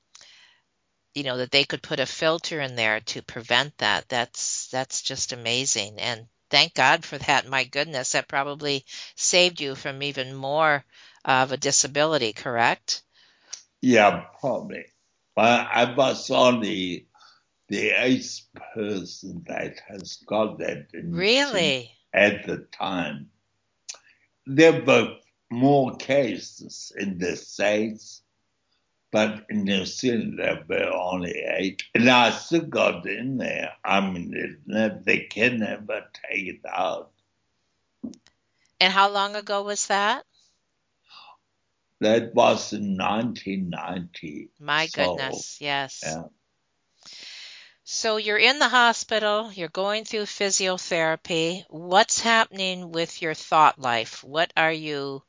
you 1.14 1.22
know, 1.22 1.38
that 1.38 1.52
they 1.52 1.66
could 1.66 1.84
put 1.84 2.00
a 2.00 2.08
filter 2.08 2.62
in 2.62 2.76
there 2.76 3.00
to 3.02 3.22
prevent 3.22 3.78
that. 3.78 4.10
That's 4.10 4.68
that's 4.68 5.04
just 5.04 5.34
amazing. 5.34 6.00
And 6.00 6.28
thank 6.50 6.74
God 6.74 7.06
for 7.06 7.18
that. 7.18 7.48
My 7.48 7.64
goodness, 7.64 8.12
that 8.14 8.28
probably 8.28 8.86
saved 9.16 9.62
you 9.62 9.76
from 9.76 10.04
even 10.04 10.36
more 10.36 10.84
of 11.26 11.52
a 11.52 11.58
disability, 11.58 12.34
correct? 12.34 13.02
Yeah, 13.82 14.26
probably. 14.40 14.86
But 15.36 15.68
I 15.72 15.94
was 15.96 16.30
only 16.32 17.08
the 17.68 17.92
eighth 17.92 18.42
person 18.74 19.44
that 19.48 19.80
has 19.88 20.18
got 20.26 20.60
that 20.60 20.88
Really? 20.94 21.92
at 22.14 22.46
the 22.46 22.68
time. 22.78 23.30
There 24.46 24.84
were 24.84 25.16
more 25.52 25.96
cases 25.96 26.92
in 26.98 27.20
the 27.20 27.36
States, 27.36 28.22
but 29.12 29.46
in 29.50 29.64
New 29.64 29.86
Zealand 29.86 30.40
there 30.40 30.64
were 30.68 30.94
only 30.94 31.34
eight. 31.58 31.84
And 31.94 32.10
I 32.10 32.32
still 32.32 32.62
got 32.62 33.06
in 33.08 33.38
there. 33.38 33.74
I 33.84 34.02
mean, 34.02 34.62
they 35.06 35.20
can 35.30 35.60
never 35.60 36.10
take 36.30 36.48
it 36.48 36.62
out. 36.68 37.12
And 38.82 38.92
how 38.92 39.10
long 39.10 39.36
ago 39.38 39.64
was 39.64 39.88
that? 39.88 40.26
That 42.02 42.34
was 42.36 42.74
in 42.74 42.98
1990. 42.98 44.50
My 44.60 44.88
So, 44.88 45.16
goodness, 45.16 45.62
yes. 45.62 46.02
Yeah. 46.04 46.24
So 47.84 48.18
you're 48.18 48.38
in 48.38 48.60
the 48.60 48.70
hospital, 48.70 49.52
you're 49.52 49.68
going 49.68 50.06
through 50.06 50.26
physiotherapy. 50.28 51.66
What's 51.70 52.20
happening 52.22 52.92
with 52.92 53.22
your 53.22 53.34
thought 53.34 53.80
life? 53.80 54.24
What 54.24 54.54
are 54.56 54.72
you 54.72 55.24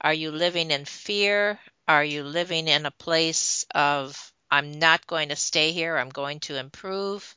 are 0.00 0.14
you 0.14 0.30
living 0.30 0.70
in 0.70 0.84
fear? 0.84 1.58
Are 1.88 2.04
you 2.04 2.24
living 2.24 2.68
in 2.68 2.86
a 2.86 2.90
place 2.90 3.66
of 3.74 4.32
I'm 4.50 4.78
not 4.78 5.06
going 5.06 5.28
to 5.30 5.36
stay 5.36 5.72
here, 5.72 5.96
I'm 5.96 6.10
going 6.10 6.40
to 6.40 6.58
improve? 6.58 7.36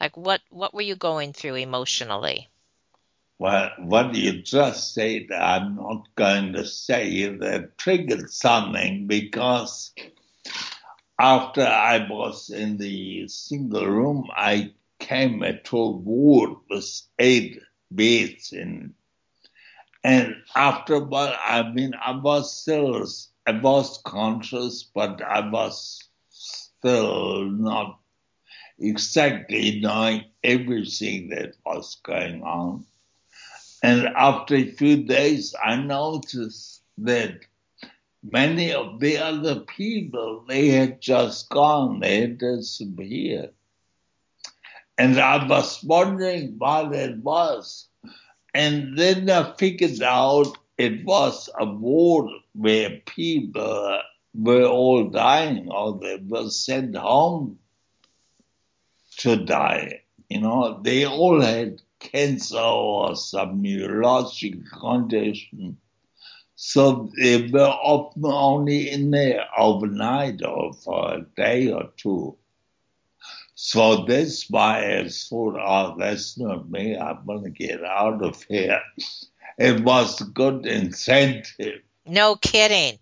Like 0.00 0.16
what 0.16 0.40
what 0.50 0.74
were 0.74 0.82
you 0.82 0.96
going 0.96 1.32
through 1.32 1.56
emotionally? 1.56 2.48
Well, 3.38 3.70
what 3.78 4.14
you 4.14 4.42
just 4.42 4.94
said, 4.94 5.30
I'm 5.32 5.76
not 5.76 6.08
going 6.16 6.54
to 6.54 6.66
say 6.66 7.26
that 7.26 7.78
triggered 7.78 8.30
something 8.30 9.06
because 9.06 9.92
after 11.18 11.62
I 11.62 12.06
was 12.08 12.50
in 12.50 12.76
the 12.78 13.28
single 13.28 13.86
room, 13.86 14.28
I 14.34 14.72
came 14.98 15.40
to 15.64 15.76
a 15.78 15.90
ward 15.90 16.58
with 16.68 17.02
eight 17.18 17.60
beds 17.90 18.52
in. 18.52 18.94
And 20.04 20.36
after 20.54 20.94
a 20.94 21.00
while, 21.00 21.34
I 21.44 21.62
mean, 21.70 21.92
I 21.94 22.12
was 22.16 22.60
still, 22.60 23.06
I 23.48 23.52
was 23.52 23.98
conscious, 24.04 24.82
but 24.82 25.22
I 25.22 25.48
was 25.48 26.04
still 26.28 27.46
not 27.46 27.98
exactly 28.78 29.80
knowing 29.80 30.26
everything 30.44 31.30
that 31.30 31.54
was 31.64 31.96
going 32.02 32.42
on. 32.42 32.84
And 33.82 34.08
after 34.08 34.54
a 34.54 34.70
few 34.72 35.04
days, 35.04 35.54
I 35.64 35.76
noticed 35.76 36.82
that 36.98 37.40
many 38.22 38.74
of 38.74 39.00
the 39.00 39.16
other 39.16 39.60
people, 39.60 40.44
they 40.46 40.68
had 40.68 41.00
just 41.00 41.48
gone, 41.48 42.00
they 42.00 42.20
had 42.20 42.36
disappeared. 42.36 43.54
And 44.98 45.18
I 45.18 45.46
was 45.48 45.82
wondering 45.82 46.56
why 46.58 46.86
that 46.86 47.16
was. 47.20 47.88
And 48.52 48.98
then 48.98 49.30
I 49.30 49.54
figured 49.56 50.02
out 50.02 50.58
it 50.78 51.04
was 51.04 51.50
a 51.58 51.66
war 51.66 52.30
where 52.54 53.00
people 53.04 54.00
were 54.32 54.64
all 54.64 55.04
dying 55.10 55.68
or 55.70 55.98
they 55.98 56.16
were 56.24 56.48
sent 56.48 56.96
home 56.96 57.58
to 59.18 59.36
die. 59.36 60.02
You 60.28 60.40
know, 60.40 60.80
they 60.82 61.04
all 61.04 61.40
had 61.40 61.82
cancer 61.98 62.58
or 62.58 63.16
some 63.16 63.60
neurological 63.60 64.62
condition. 64.80 65.78
So 66.54 67.10
they 67.20 67.48
were 67.48 67.60
often 67.68 68.24
only 68.26 68.90
in 68.90 69.10
there 69.10 69.46
overnight 69.56 70.44
or 70.44 70.72
for 70.74 71.14
a 71.14 71.26
day 71.36 71.72
or 71.72 71.90
two. 71.96 72.36
So 73.54 74.04
that's 74.04 74.48
why 74.48 74.98
I 74.98 75.08
thought, 75.08 75.56
oh, 75.60 75.96
that's 75.98 76.38
not 76.38 76.70
me. 76.70 76.96
I'm 76.96 77.26
going 77.26 77.42
to 77.42 77.50
get 77.50 77.82
out 77.84 78.22
of 78.22 78.40
here. 78.44 78.80
It 79.58 79.82
was 79.82 80.20
good 80.20 80.66
incentive. 80.66 81.82
No 82.06 82.36
kidding. 82.36 82.98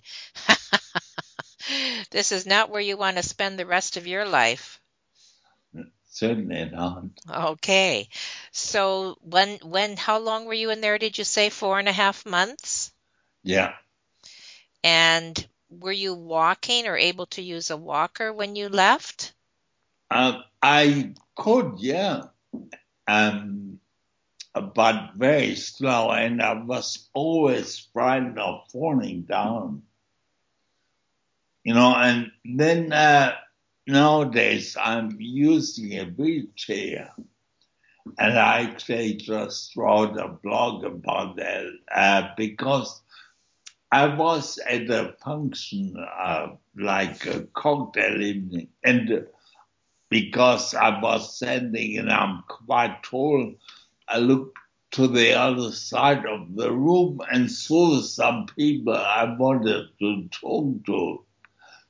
this 2.11 2.33
is 2.33 2.47
not 2.47 2.71
where 2.71 2.81
you 2.81 2.97
want 2.97 3.19
to 3.19 3.23
spend 3.23 3.59
the 3.59 3.67
rest 3.67 3.97
of 3.97 4.07
your 4.07 4.25
life. 4.25 4.81
Certainly 6.11 6.71
not. 6.73 7.05
Okay. 7.31 8.09
So 8.51 9.19
when 9.21 9.59
when 9.63 9.99
how 9.99 10.19
long 10.19 10.47
were 10.47 10.55
you 10.55 10.71
in 10.71 10.81
there, 10.81 10.97
did 10.97 11.19
you 11.19 11.25
say 11.25 11.51
four 11.51 11.79
and 11.79 11.89
a 11.89 11.93
half 11.93 12.25
months? 12.25 12.91
Yeah. 13.43 13.75
And 14.83 15.47
were 15.69 15.93
you 15.93 16.15
walking 16.15 16.87
or 16.87 16.97
able 16.97 17.27
to 17.27 17.43
use 17.43 17.71
a 17.71 17.77
walker 17.77 18.33
when 18.33 18.57
you 18.57 18.71
left? 18.71 19.35
Um, 20.11 20.43
I 20.63 21.13
could, 21.35 21.75
yeah. 21.79 22.23
Um, 23.07 23.81
but 24.61 25.13
very 25.17 25.57
slow, 25.57 26.11
and 26.11 26.43
I 26.43 26.55
was 26.55 27.09
always 27.15 27.79
frightened 27.93 28.39
of 28.39 28.71
falling 28.71 29.23
down. 29.23 29.83
You 31.65 31.75
know, 31.75 31.95
and 31.97 32.31
then 32.45 32.93
uh, 32.93 33.35
nowadays 33.87 34.77
I'm 34.81 35.17
using 35.19 35.99
a 35.99 36.05
wheelchair, 36.05 37.13
and 38.19 38.39
I 38.39 38.63
actually 38.63 39.15
just 39.15 39.77
wrote 39.77 40.17
a 40.17 40.29
blog 40.29 40.85
about 40.85 41.37
that 41.37 41.67
uh, 41.95 42.29
because 42.37 43.03
I 43.91 44.15
was 44.15 44.59
at 44.59 44.91
a 44.91 45.15
function 45.25 45.97
uh, 45.97 46.49
like 46.77 47.27
a 47.27 47.43
cocktail 47.55 48.21
evening, 48.23 48.69
and 48.85 49.27
because 50.09 50.75
I 50.75 51.01
was 51.01 51.37
standing 51.37 51.99
and 51.99 52.11
I'm 52.11 52.45
quite 52.49 53.03
tall, 53.03 53.55
I 54.09 54.19
looked 54.19 54.59
to 54.93 55.09
the 55.09 55.33
other 55.35 55.73
side 55.73 56.25
of 56.27 56.55
the 56.55 56.73
room 56.73 57.21
and 57.31 57.51
saw 57.51 58.01
some 58.01 58.47
people 58.47 58.95
I 58.95 59.37
wanted 59.39 59.89
to 60.01 60.29
talk 60.29 60.85
to. 60.87 61.25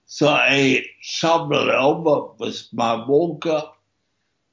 So 0.07 0.29
I 0.29 0.85
shuffled 1.01 1.69
over 1.69 2.35
with 2.39 2.69
my 2.73 3.07
walker. 3.07 3.63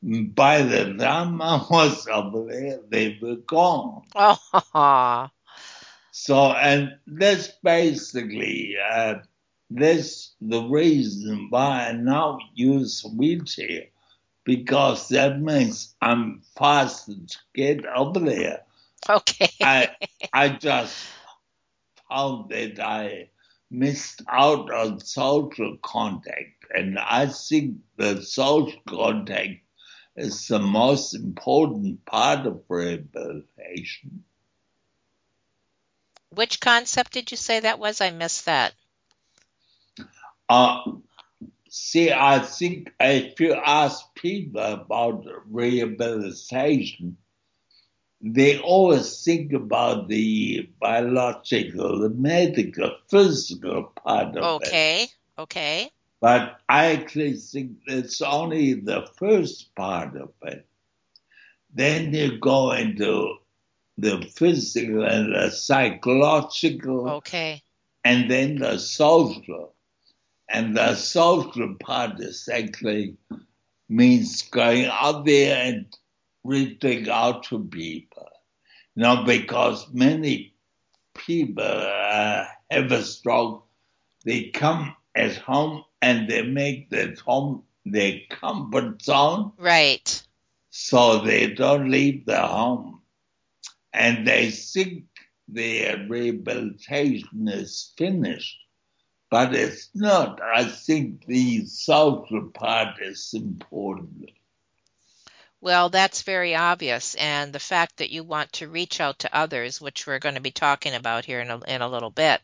By 0.04 0.62
the 0.64 0.94
time 0.96 1.42
I 1.42 1.66
was 1.70 2.08
over 2.08 2.46
there, 2.46 2.80
they 2.90 3.18
were 3.22 3.38
gone. 3.38 4.04
Oh, 4.16 5.30
So, 6.12 6.52
and 6.52 6.98
that's 7.08 7.48
basically, 7.64 8.76
uh, 8.78 9.16
that's 9.70 10.36
the 10.42 10.62
reason 10.64 11.48
why 11.50 11.88
I 11.90 11.92
now 11.94 12.38
use 12.54 13.04
wheelchair 13.04 13.88
because 14.44 15.10
that 15.10 15.40
means 15.40 15.96
I'm 16.02 16.42
faster 16.58 17.14
to 17.14 17.38
get 17.54 17.86
over 17.86 18.20
there. 18.20 18.64
okay. 19.10 19.50
I 19.62 19.96
I 20.32 20.50
just 20.50 21.06
found 22.10 22.50
that 22.52 22.80
I 22.80 23.30
missed 23.72 24.22
out 24.30 24.72
on 24.72 25.00
social 25.00 25.78
contact, 25.82 26.66
and 26.74 27.00
I 27.00 27.28
think 27.28 27.78
that 27.98 28.24
social 28.24 28.80
contact 28.88 29.62
is 30.16 30.48
the 30.48 30.60
most 30.60 31.16
important 31.16 32.06
part 32.06 32.46
of 32.46 32.64
rehabilitation. 32.70 34.24
Which 36.30 36.60
concept 36.60 37.14
did 37.14 37.32
you 37.32 37.38
say 37.38 37.60
that 37.60 37.80
was? 37.80 38.02
I 38.02 38.12
missed 38.12 38.46
that. 38.46 38.74
Uh, 40.50 40.82
see, 41.74 42.12
I 42.12 42.38
think 42.38 42.94
if 43.00 43.40
you 43.40 43.56
ask 43.56 44.14
people 44.14 44.62
about 44.62 45.26
rehabilitation, 45.50 47.18
they 48.22 48.60
always 48.60 49.24
think 49.24 49.54
about 49.54 50.08
the 50.08 50.70
biological, 50.80 52.00
the 52.00 52.10
medical, 52.10 52.92
physical 53.10 53.92
part 54.06 54.38
of 54.38 54.62
it. 54.62 54.68
Okay, 54.68 55.08
okay. 55.40 55.90
But 56.22 56.60
I 56.70 56.92
actually 56.92 57.38
think 57.38 57.80
it's 57.88 58.22
only 58.22 58.76
the 58.76 59.08
first 59.18 59.74
part 59.76 60.16
of 60.16 60.30
it. 60.44 60.68
Then 61.74 62.14
you 62.14 62.38
go 62.38 62.72
into 62.72 63.38
the 63.98 64.22
physical 64.36 65.04
and 65.04 65.34
the 65.34 65.50
psychological, 65.50 67.10
Okay. 67.10 67.64
and 68.06 68.30
then 68.30 68.58
the 68.60 68.78
social. 68.78 69.74
And 70.50 70.76
the 70.78 70.96
social 70.96 71.76
part 71.76 72.20
is 72.20 72.48
actually 72.52 73.18
means 73.90 74.42
going 74.50 74.86
out 74.86 75.26
there 75.26 75.58
and 75.66 75.86
reaching 76.44 77.10
out 77.10 77.44
to 77.46 77.64
people. 77.66 78.30
You 78.96 79.04
know, 79.04 79.24
because 79.24 79.92
many 79.94 80.54
people 81.14 81.64
uh, 81.64 82.46
have 82.70 82.92
a 82.92 83.04
stroke, 83.04 83.66
they 84.26 84.50
come 84.50 84.96
at 85.16 85.36
home 85.38 85.84
and 86.02 86.30
they 86.30 86.42
make 86.44 86.90
their 86.90 87.14
home 87.26 87.64
their 87.86 88.20
comfort 88.30 89.02
zone 89.02 89.52
Right. 89.58 90.24
so 90.70 91.20
they 91.20 91.48
don't 91.54 91.90
leave 91.92 92.26
the 92.26 92.40
home. 92.46 93.02
And 93.94 94.28
they 94.28 94.52
think 94.52 95.06
their 95.48 96.06
rehabilitation 96.08 97.48
is 97.48 97.94
finished, 97.98 98.58
but 99.34 99.56
it's 99.56 99.90
not. 99.96 100.40
I 100.44 100.64
think 100.64 101.26
the 101.26 101.66
social 101.66 102.52
part 102.54 103.02
is 103.02 103.34
important. 103.34 104.30
Well, 105.60 105.90
that's 105.90 106.22
very 106.22 106.54
obvious. 106.54 107.16
And 107.16 107.52
the 107.52 107.58
fact 107.58 107.98
that 107.98 108.12
you 108.12 108.24
want 108.24 108.54
to 108.54 108.68
reach 108.68 109.02
out 109.02 109.18
to 109.20 109.36
others, 109.36 109.82
which 109.82 110.06
we're 110.06 110.20
going 110.20 110.36
to 110.36 110.42
be 110.42 110.52
talking 110.52 110.94
about 110.94 111.26
here 111.26 111.40
in 111.40 111.50
a, 111.50 111.60
in 111.62 111.82
a 111.82 111.90
little 111.90 112.12
bit, 112.12 112.42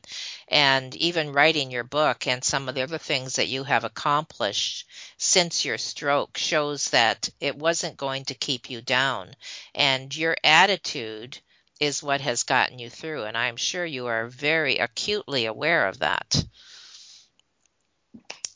and 0.47 0.95
even 0.95 1.31
writing 1.31 1.69
your 1.69 1.83
book 1.83 2.25
and 2.25 2.43
some 2.43 2.67
of 2.67 2.73
the 2.73 2.81
other 2.81 2.97
things 2.97 3.35
that 3.35 3.49
you 3.49 3.63
have 3.65 3.83
accomplished 3.83 4.87
since 5.19 5.63
your 5.63 5.77
stroke 5.77 6.39
shows 6.39 6.89
that 6.89 7.29
it 7.39 7.55
wasn't 7.55 7.97
going 7.97 8.25
to 8.25 8.33
keep 8.33 8.71
you 8.71 8.81
down. 8.81 9.29
And 9.75 10.17
your 10.17 10.35
attitude 10.43 11.37
is 11.79 12.01
what 12.01 12.21
has 12.21 12.41
gotten 12.41 12.79
you 12.79 12.89
through. 12.89 13.25
And 13.25 13.37
I'm 13.37 13.57
sure 13.57 13.85
you 13.85 14.07
are 14.07 14.25
very 14.25 14.77
acutely 14.77 15.45
aware 15.45 15.87
of 15.87 15.99
that. 15.99 16.43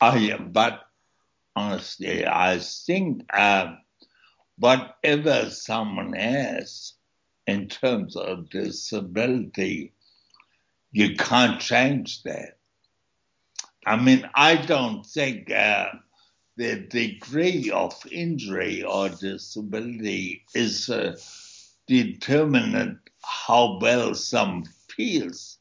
But 0.04 0.82
honestly, 1.56 2.28
I 2.28 2.60
think 2.60 3.24
uh, 3.34 3.76
whatever 4.58 5.50
someone 5.50 6.14
has 6.14 6.94
in 7.48 7.70
terms 7.70 8.18
of 8.18 8.50
disability, 8.50 9.94
you 10.92 11.16
can't 11.16 11.62
change 11.62 12.24
that. 12.24 12.58
I 13.86 13.96
mean, 13.96 14.30
I 14.36 14.58
don't 14.58 15.06
think 15.06 15.50
uh, 15.50 15.88
the 16.58 16.82
degree 16.82 17.72
of 17.72 17.94
injury 18.12 18.84
or 18.84 19.08
disability 19.10 20.44
is 20.54 20.90
a 20.90 21.16
determinant 21.88 23.00
how 23.22 23.80
well 23.82 24.16
someone 24.16 24.66
feels. 24.90 25.60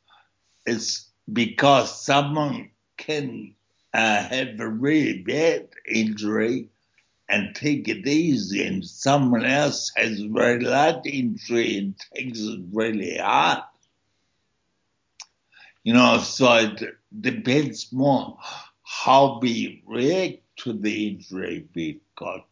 It's 0.66 1.11
because 1.33 2.05
someone 2.05 2.70
can 2.96 3.55
uh, 3.94 4.22
have 4.22 4.59
a 4.61 4.68
really 4.68 5.22
bad 5.22 5.68
injury 5.87 6.68
and 7.28 7.55
take 7.55 7.88
it 7.88 8.07
easy, 8.07 8.66
and 8.66 8.85
someone 8.85 9.44
else 9.44 9.92
has 9.96 10.20
a 10.20 10.28
very 10.28 10.61
light 10.64 11.07
injury 11.07 11.78
and 11.78 11.94
takes 12.14 12.40
it 12.40 12.61
really 12.72 13.16
hard. 13.16 13.62
You 15.83 15.94
know, 15.94 16.18
so 16.18 16.52
it 16.57 16.83
depends 17.18 17.92
more 17.92 18.38
how 18.83 19.38
we 19.40 19.83
react 19.87 20.42
to 20.59 20.72
the 20.74 21.09
injury 21.09 21.66
we've 21.74 22.00
got, 22.14 22.46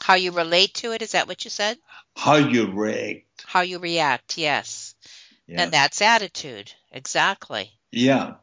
How 0.00 0.14
you 0.14 0.30
relate 0.30 0.74
to 0.74 0.92
it, 0.92 1.02
is 1.02 1.12
that 1.12 1.26
what 1.26 1.44
you 1.44 1.50
said? 1.50 1.76
how 2.16 2.36
you 2.36 2.70
react. 2.72 3.44
How 3.44 3.60
you 3.60 3.78
react, 3.78 4.38
yes. 4.38 4.94
Yeah, 5.46 5.62
And 5.64 5.72
that's 5.72 6.00
attitude, 6.02 6.72
exactly. 6.92 7.70
yeah. 7.90 8.34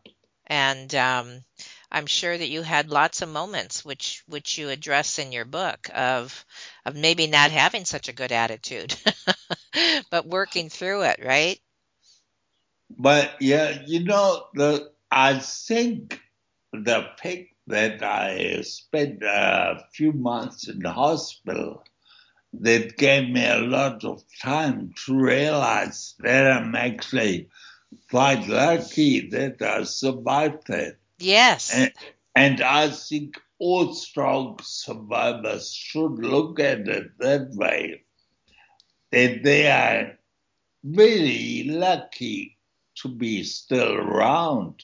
And 0.48 0.94
um, 0.96 1.44
I'm 1.92 2.06
sure 2.06 2.38
that 2.38 2.50
you 2.50 2.62
had 2.62 2.90
lots 2.90 3.22
of 3.22 3.30
moments 3.30 3.84
which 3.86 4.24
which 4.28 4.58
you 4.58 4.70
address 4.70 5.20
in 5.20 5.32
your 5.32 5.46
book 5.46 5.90
of 5.94 6.46
of 6.86 6.96
maybe 6.96 7.28
not 7.28 7.52
having 7.52 7.86
such 7.86 8.10
a 8.10 8.14
good 8.14 8.32
attitude, 8.32 8.96
but 10.10 10.28
working 10.28 10.70
through 10.70 11.04
it, 11.04 11.20
right? 11.24 11.60
But 12.90 13.42
yeah, 13.42 13.82
you 13.86 14.04
know, 14.04 14.46
the 14.54 14.92
I 15.12 15.40
think 15.40 16.20
the 16.72 17.08
fact 17.22 17.56
that 17.68 18.04
I 18.04 18.62
spent 18.62 19.24
a 19.24 19.86
few 19.94 20.12
months 20.12 20.68
in 20.68 20.80
the 20.80 20.92
hospital 20.92 21.84
that 22.62 22.98
gave 22.98 23.30
me 23.30 23.46
a 23.46 23.60
lot 23.60 24.04
of 24.06 24.24
time 24.42 24.94
to 25.06 25.16
realize 25.16 26.16
that 26.20 26.52
I'm 26.52 26.76
actually 26.76 27.50
quite 28.10 28.48
lucky 28.48 29.30
that 29.30 29.62
I 29.62 29.84
survived 29.84 30.68
that. 30.68 30.98
Yes. 31.20 31.74
And, 31.74 31.92
and 32.36 32.62
I 32.62 32.90
think 32.90 33.40
all 33.60 33.94
stroke 33.94 34.62
survivors 34.64 35.74
should 35.74 36.20
look 36.20 36.60
at 36.60 36.88
it 36.88 37.18
that 37.20 37.52
way. 37.52 38.04
That 39.12 39.44
they 39.44 39.72
are 39.72 40.18
really 40.84 41.70
lucky 41.70 42.58
to 42.96 43.10
be 43.10 43.44
still 43.44 43.94
around. 43.94 44.84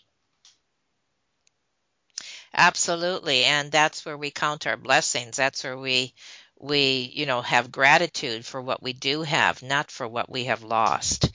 Absolutely. 2.54 3.44
And 3.44 3.72
that's 3.72 4.06
where 4.06 4.18
we 4.18 4.32
count 4.32 4.68
our 4.68 4.78
blessings. 4.78 5.38
That's 5.38 5.64
where 5.64 5.78
we 5.78 6.14
we, 6.62 7.12
you 7.14 7.26
know, 7.26 7.42
have 7.42 7.72
gratitude 7.72 8.46
for 8.46 8.62
what 8.62 8.84
we 8.84 8.94
do 8.94 9.24
have, 9.24 9.64
not 9.64 9.90
for 9.90 10.08
what 10.08 10.30
we 10.30 10.44
have 10.46 10.62
lost. 10.64 11.32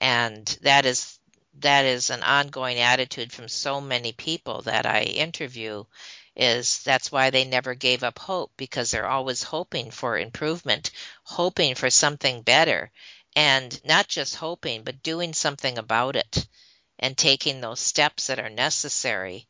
And 0.00 0.46
that 0.62 0.86
is 0.86 1.18
that 1.60 1.84
is 1.84 2.10
an 2.10 2.22
ongoing 2.22 2.78
attitude 2.78 3.32
from 3.32 3.48
so 3.48 3.80
many 3.80 4.12
people 4.12 4.62
that 4.62 4.86
I 4.86 5.02
interview 5.02 5.84
is 6.36 6.82
that's 6.82 7.12
why 7.12 7.30
they 7.30 7.44
never 7.44 7.74
gave 7.74 8.02
up 8.02 8.18
hope 8.18 8.52
because 8.56 8.90
they're 8.90 9.06
always 9.08 9.42
hoping 9.44 9.90
for 9.90 10.18
improvement, 10.18 10.90
hoping 11.22 11.74
for 11.76 11.90
something 11.90 12.42
better, 12.42 12.90
and 13.36 13.80
not 13.84 14.08
just 14.08 14.36
hoping, 14.36 14.82
but 14.82 15.02
doing 15.02 15.32
something 15.32 15.78
about 15.78 16.16
it 16.16 16.46
and 16.98 17.16
taking 17.16 17.60
those 17.60 17.80
steps 17.80 18.26
that 18.26 18.38
are 18.40 18.50
necessary 18.50 19.46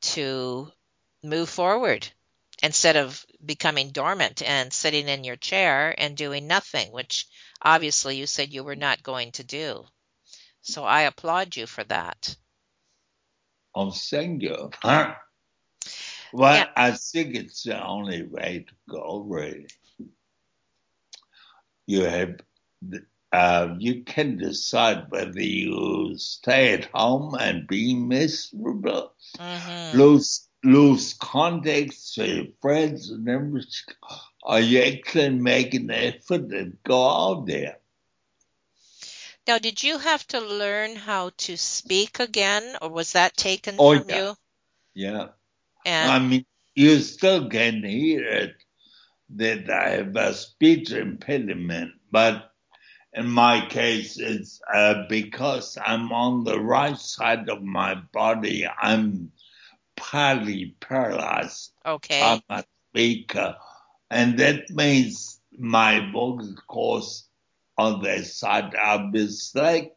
to 0.00 0.70
move 1.22 1.48
forward 1.48 2.06
instead 2.62 2.96
of 2.96 3.24
becoming 3.44 3.90
dormant 3.90 4.42
and 4.42 4.72
sitting 4.72 5.08
in 5.08 5.24
your 5.24 5.36
chair 5.36 5.94
and 5.98 6.16
doing 6.16 6.46
nothing, 6.46 6.90
which 6.92 7.26
obviously 7.62 8.16
you 8.16 8.26
said 8.26 8.52
you 8.52 8.64
were 8.64 8.76
not 8.76 9.02
going 9.02 9.32
to 9.32 9.44
do. 9.44 9.86
So 10.62 10.84
I 10.84 11.02
applaud 11.02 11.56
you 11.56 11.66
for 11.66 11.84
that. 11.84 12.36
Oh, 13.74 13.90
thank 13.90 14.42
you. 14.42 14.70
Huh? 14.82 15.14
Well, 16.32 16.54
Yeah. 16.56 16.66
I 16.76 16.92
think 16.92 17.34
it's 17.34 17.62
the 17.64 17.82
only 17.84 18.22
way 18.22 18.66
to 18.68 18.74
go, 18.88 19.20
really. 19.20 19.66
You 21.86 22.02
have, 22.04 22.40
uh, 23.32 23.74
you 23.78 24.04
can 24.04 24.36
decide 24.38 25.10
whether 25.10 25.40
you 25.42 26.14
stay 26.18 26.74
at 26.74 26.86
home 26.86 27.34
and 27.34 27.66
be 27.66 27.94
miserable, 27.94 29.12
hmm 29.38 29.94
lose 29.94 30.48
lose 30.64 31.14
contacts 31.14 32.14
to 32.14 32.26
your 32.26 32.46
friends 32.60 33.10
and 33.10 33.28
everything, 33.28 33.94
or 34.42 34.60
you 34.60 34.80
actually 34.82 35.30
making 35.30 35.84
an 35.84 35.90
effort 35.90 36.52
and 36.52 36.78
go 36.84 37.08
out 37.08 37.46
there. 37.46 37.78
Now, 39.46 39.58
did 39.58 39.82
you 39.82 39.98
have 39.98 40.26
to 40.28 40.40
learn 40.40 40.96
how 40.96 41.30
to 41.38 41.56
speak 41.56 42.20
again, 42.20 42.76
or 42.82 42.90
was 42.90 43.12
that 43.12 43.36
taken 43.36 43.76
Oh, 43.78 43.98
from 43.98 44.10
yeah. 44.10 44.16
you? 44.16 44.36
Yeah. 44.94 45.28
And 45.84 46.10
I 46.10 46.18
mean, 46.18 46.44
you 46.74 46.98
still 47.00 47.48
can 47.48 47.82
hear 47.82 48.24
it 48.24 48.56
that 49.36 49.70
I 49.70 49.90
have 49.90 50.16
a 50.16 50.34
speech 50.34 50.90
impediment, 50.92 51.92
but 52.10 52.52
in 53.12 53.28
my 53.28 53.66
case, 53.66 54.18
it's 54.18 54.60
uh, 54.72 55.04
because 55.08 55.78
I'm 55.82 56.12
on 56.12 56.44
the 56.44 56.60
right 56.60 56.96
side 56.98 57.48
of 57.48 57.62
my 57.62 57.94
body. 57.94 58.66
I'm 58.66 59.32
partly 59.96 60.76
paralyzed. 60.80 61.72
okay, 61.86 62.20
I'm 62.22 62.42
a 62.50 62.64
speaker, 62.90 63.56
and 64.10 64.38
that 64.38 64.70
means 64.70 65.40
my 65.58 66.00
vocal 66.12 66.54
cords 66.66 67.28
on 67.76 68.02
their 68.02 68.24
side 68.24 68.74
are 68.74 69.06
mistake, 69.08 69.92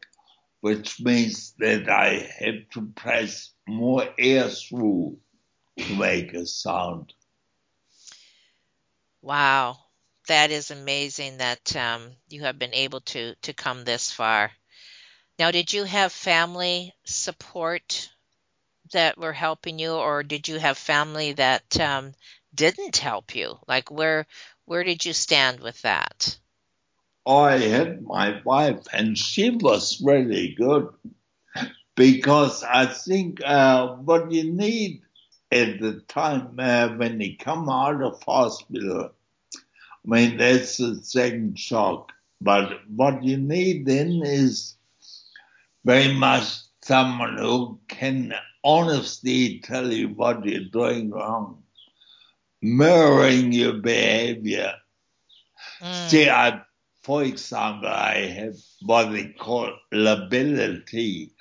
which 0.60 1.00
means 1.00 1.54
that 1.58 1.88
I 1.88 2.28
have 2.38 2.68
to 2.74 2.86
press 2.94 3.52
more 3.66 4.08
air 4.18 4.48
through 4.48 5.18
to 5.78 5.96
make 5.96 6.32
a 6.34 6.46
sound. 6.46 7.12
Wow, 9.22 9.78
that 10.26 10.50
is 10.50 10.70
amazing 10.70 11.38
that 11.38 11.74
um, 11.76 12.16
you 12.28 12.42
have 12.42 12.58
been 12.58 12.74
able 12.74 13.00
to 13.00 13.34
to 13.42 13.52
come 13.52 13.84
this 13.84 14.10
far. 14.10 14.52
Now, 15.38 15.50
did 15.50 15.72
you 15.72 15.84
have 15.84 16.12
family 16.12 16.94
support 17.04 18.10
that 18.92 19.18
were 19.18 19.32
helping 19.32 19.78
you, 19.78 19.92
or 19.92 20.22
did 20.22 20.48
you 20.48 20.58
have 20.58 20.76
family 20.78 21.32
that 21.32 21.80
um, 21.80 22.14
didn't 22.54 22.96
help 22.96 23.34
you? 23.34 23.58
Like, 23.66 23.90
where 23.90 24.26
where 24.64 24.84
did 24.84 25.04
you 25.04 25.12
stand 25.12 25.60
with 25.60 25.80
that? 25.82 26.38
I 27.26 27.58
had 27.58 28.02
my 28.02 28.40
wife, 28.44 28.86
and 28.92 29.16
she 29.16 29.50
was 29.50 30.00
really 30.02 30.54
good 30.56 30.88
because 31.94 32.64
I 32.64 32.86
think 32.86 33.40
uh, 33.44 33.96
what 33.96 34.32
you 34.32 34.52
need 34.52 35.02
at 35.50 35.80
the 35.80 36.00
time 36.08 36.58
uh, 36.58 36.88
when 36.88 37.20
you 37.20 37.36
come 37.36 37.68
out 37.68 38.02
of 38.02 38.22
hospital, 38.22 39.10
I 39.54 39.60
mean, 40.04 40.36
that's 40.38 40.78
the 40.78 40.96
second 40.96 41.58
shock. 41.58 42.12
But 42.40 42.80
what 42.88 43.22
you 43.22 43.36
need 43.36 43.86
then 43.86 44.22
is 44.24 44.76
very 45.84 46.12
much 46.14 46.44
someone 46.82 47.38
who 47.38 47.78
can 47.86 48.34
honestly 48.64 49.60
tell 49.60 49.92
you 49.92 50.08
what 50.08 50.44
you're 50.44 50.64
doing 50.64 51.10
wrong, 51.10 51.61
mirroring 52.62 53.52
your 53.52 53.74
behavior. 53.74 54.72
Mm. 55.80 56.08
See, 56.08 56.30
I, 56.30 56.62
for 57.02 57.24
example, 57.24 57.88
I 57.88 58.26
have 58.26 58.56
what 58.82 59.10
they 59.10 59.34
call 59.38 59.72
lability. 59.92 61.32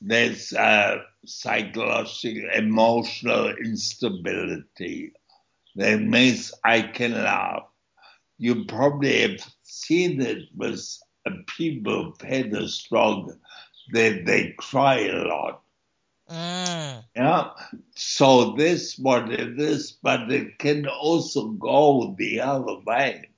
There's 0.00 0.52
uh, 0.52 0.98
psychological, 1.24 2.48
emotional 2.54 3.48
instability. 3.56 5.12
That 5.76 6.00
means 6.00 6.52
I 6.64 6.82
can 6.82 7.12
laugh. 7.12 7.64
You 8.38 8.64
probably 8.66 9.22
have 9.22 9.40
seen 9.62 10.20
it 10.20 10.48
with 10.54 10.80
people 11.56 12.04
who've 12.04 12.20
had 12.28 12.52
a 12.52 12.68
stroke 12.68 13.32
that 13.92 14.24
they 14.24 14.54
cry 14.58 15.00
a 15.00 15.24
lot. 15.24 15.63
Mm. 16.30 17.04
Yeah. 17.16 17.50
So 17.96 18.52
this 18.52 18.98
what 18.98 19.28
this, 19.28 19.92
but 19.92 20.30
it 20.30 20.58
can 20.58 20.86
also 20.86 21.48
go 21.50 22.14
the 22.18 22.40
other 22.40 22.78
way, 22.86 23.30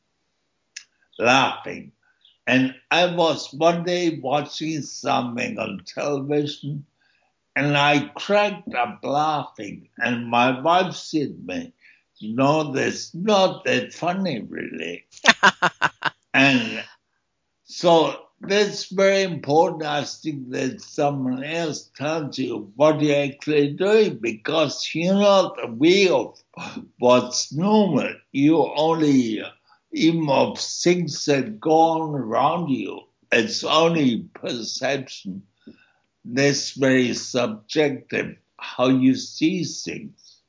laughing. 1.18 1.92
And 2.46 2.74
I 2.90 3.14
was 3.14 3.52
one 3.54 3.84
day 3.84 4.18
watching 4.18 4.82
something 4.82 5.58
on 5.58 5.84
television 5.86 6.86
and 7.56 7.76
I 7.76 8.08
cracked 8.16 8.74
up 8.74 9.00
laughing. 9.04 9.88
And 9.98 10.28
my 10.28 10.60
wife 10.60 10.94
said 10.94 11.28
to 11.28 11.54
me, 11.54 11.72
you 12.18 12.34
know, 12.36 12.72
that's 12.72 13.14
not 13.14 13.64
that 13.64 13.92
funny, 13.94 14.40
really. 14.40 15.06
and 16.34 16.84
so 17.64 18.25
that's 18.40 18.86
very 18.86 19.22
important. 19.22 19.84
I 19.84 20.04
think 20.04 20.50
that 20.50 20.80
someone 20.80 21.42
else 21.42 21.90
tells 21.96 22.38
you 22.38 22.72
what 22.76 23.00
you're 23.00 23.24
actually 23.24 23.72
doing 23.72 24.18
because 24.18 24.88
you're 24.94 25.14
not 25.14 25.56
aware 25.62 26.12
of 26.12 26.38
what's 26.98 27.52
normal. 27.52 28.14
You 28.32 28.72
only 28.76 29.42
even 29.92 30.28
of 30.28 30.58
things 30.58 31.24
that 31.26 31.60
go 31.60 31.70
on 31.70 32.14
around 32.14 32.68
you. 32.68 33.00
It's 33.32 33.64
only 33.64 34.28
perception. 34.34 35.42
That's 36.24 36.72
very 36.72 37.14
subjective 37.14 38.36
how 38.58 38.88
you 38.88 39.14
see 39.14 39.64
things. 39.64 40.40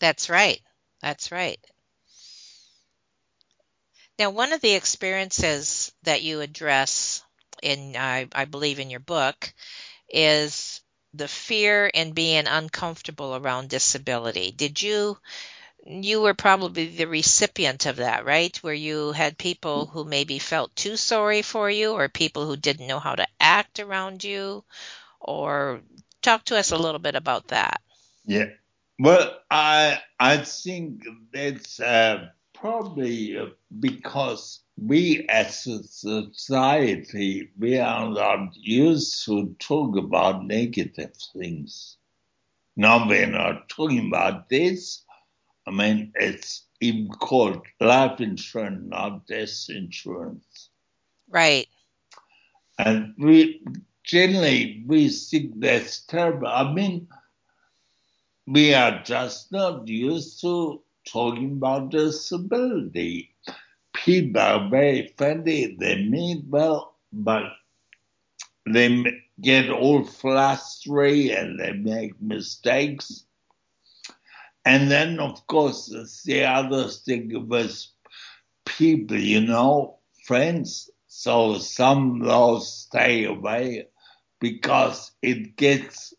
That's 0.00 0.28
right. 0.28 0.60
That's 1.00 1.32
right. 1.32 1.58
Now, 4.18 4.30
one 4.30 4.52
of 4.52 4.60
the 4.60 4.74
experiences 4.74 5.92
that 6.04 6.22
you 6.22 6.40
address 6.40 7.22
in, 7.62 7.96
I, 7.96 8.28
I 8.32 8.44
believe, 8.46 8.78
in 8.78 8.90
your 8.90 9.00
book 9.00 9.52
is 10.08 10.80
the 11.14 11.28
fear 11.28 11.86
in 11.86 12.12
being 12.12 12.46
uncomfortable 12.46 13.36
around 13.36 13.70
disability. 13.70 14.52
Did 14.52 14.82
you 14.82 15.18
you 15.86 16.20
were 16.20 16.34
probably 16.34 16.86
the 16.88 17.06
recipient 17.06 17.86
of 17.86 17.96
that, 17.96 18.24
right? 18.24 18.56
Where 18.58 18.74
you 18.74 19.12
had 19.12 19.38
people 19.38 19.86
who 19.86 20.04
maybe 20.04 20.38
felt 20.40 20.74
too 20.74 20.96
sorry 20.96 21.42
for 21.42 21.70
you 21.70 21.92
or 21.92 22.08
people 22.08 22.44
who 22.46 22.56
didn't 22.56 22.88
know 22.88 22.98
how 22.98 23.14
to 23.14 23.26
act 23.40 23.78
around 23.78 24.24
you 24.24 24.64
or 25.20 25.80
talk 26.22 26.44
to 26.46 26.56
us 26.58 26.72
a 26.72 26.76
little 26.78 26.98
bit 26.98 27.14
about 27.14 27.48
that. 27.48 27.80
Yeah. 28.26 28.50
Well, 28.98 29.38
I 29.50 30.00
I 30.18 30.38
think 30.38 31.04
that's 31.32 31.78
uh, 31.78 32.30
probably 32.60 33.38
uh, 33.38 33.46
because 33.80 34.60
we 34.76 35.26
as 35.28 35.66
a 35.66 35.82
society, 35.84 37.50
we 37.58 37.78
are 37.78 38.08
not 38.10 38.54
used 38.54 39.24
to 39.26 39.54
talk 39.58 39.96
about 39.96 40.44
negative 40.44 41.12
things. 41.32 41.96
Now 42.76 43.08
we're 43.08 43.26
not 43.26 43.68
talking 43.68 44.08
about 44.08 44.48
this. 44.48 45.02
I 45.66 45.70
mean, 45.70 46.12
it's 46.14 46.66
even 46.80 47.08
called 47.08 47.62
life 47.80 48.20
insurance, 48.20 48.84
not 48.86 49.26
death 49.26 49.66
insurance. 49.68 50.70
Right. 51.28 51.66
And 52.78 53.14
we 53.18 53.64
generally 54.04 54.84
we 54.86 55.08
think 55.08 55.60
that's 55.60 56.00
terrible. 56.00 56.48
I 56.48 56.72
mean, 56.72 57.08
we 58.46 58.74
are 58.74 59.02
just 59.02 59.50
not 59.50 59.88
used 59.88 60.40
to 60.42 60.82
talking 61.06 61.52
about 61.52 61.90
disability. 61.90 63.34
People 63.94 64.40
are 64.42 64.68
very 64.68 65.14
friendly, 65.16 65.76
they 65.78 66.04
mean 66.04 66.46
well, 66.50 66.96
but 67.12 67.44
they 68.66 69.04
get 69.40 69.70
all 69.70 70.02
flustery 70.04 71.30
and 71.38 71.58
they 71.58 71.72
make 71.72 72.20
mistakes. 72.20 73.24
And 74.64 74.90
then, 74.90 75.20
of 75.20 75.46
course, 75.46 76.22
the 76.24 76.44
other 76.44 76.88
thing 76.88 77.48
was 77.48 77.92
people, 78.64 79.18
you 79.18 79.40
know, 79.40 79.98
friends. 80.24 80.90
So 81.08 81.58
some 81.58 82.20
will 82.20 82.60
stay 82.60 83.24
away 83.24 83.88
because 84.40 85.12
it 85.22 85.56
gets 85.56 86.14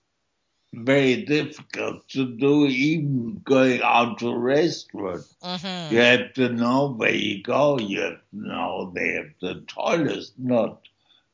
very 0.83 1.23
difficult 1.23 2.07
to 2.09 2.25
do, 2.25 2.65
even 2.65 3.41
going 3.43 3.81
out 3.81 4.19
to 4.19 4.29
a 4.29 4.37
restaurant. 4.37 5.23
Mm-hmm. 5.43 5.93
You 5.93 6.01
have 6.01 6.33
to 6.33 6.49
know 6.49 6.93
where 6.93 7.15
you 7.15 7.43
go. 7.43 7.79
You 7.79 8.01
have 8.01 8.19
to 8.19 8.21
know 8.31 8.91
they 8.93 9.13
have 9.13 9.31
the 9.41 9.63
toilets, 9.67 10.33
not 10.37 10.81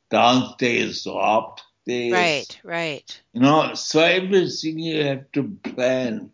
downstairs 0.10 1.06
or 1.08 1.21
upstairs. 1.21 2.13
Right, 2.13 2.60
right. 2.63 3.21
You 3.34 3.41
know, 3.41 3.73
so 3.73 3.99
everything 3.99 4.79
you 4.79 5.03
have 5.03 5.32
to 5.34 5.58
plan. 5.63 6.32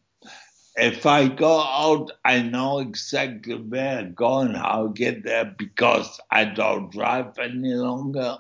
If 0.75 1.05
I 1.05 1.27
go 1.27 1.59
out, 1.59 2.11
I 2.23 2.41
know 2.41 2.79
exactly 2.79 3.55
where 3.55 3.99
I'm 3.99 4.13
going, 4.13 4.53
how 4.53 4.87
to 4.87 4.93
get 4.93 5.23
there 5.23 5.45
because 5.45 6.21
I 6.31 6.45
don't 6.45 6.91
drive 6.91 7.37
any 7.37 7.73
longer. 7.73 8.37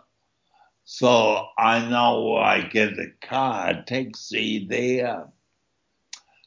So 0.91 1.45
I 1.55 1.87
know 1.87 2.35
I 2.35 2.61
get 2.61 2.97
a 2.97 3.11
car, 3.21 3.69
a 3.69 3.83
taxi 3.83 4.65
there. 4.67 5.27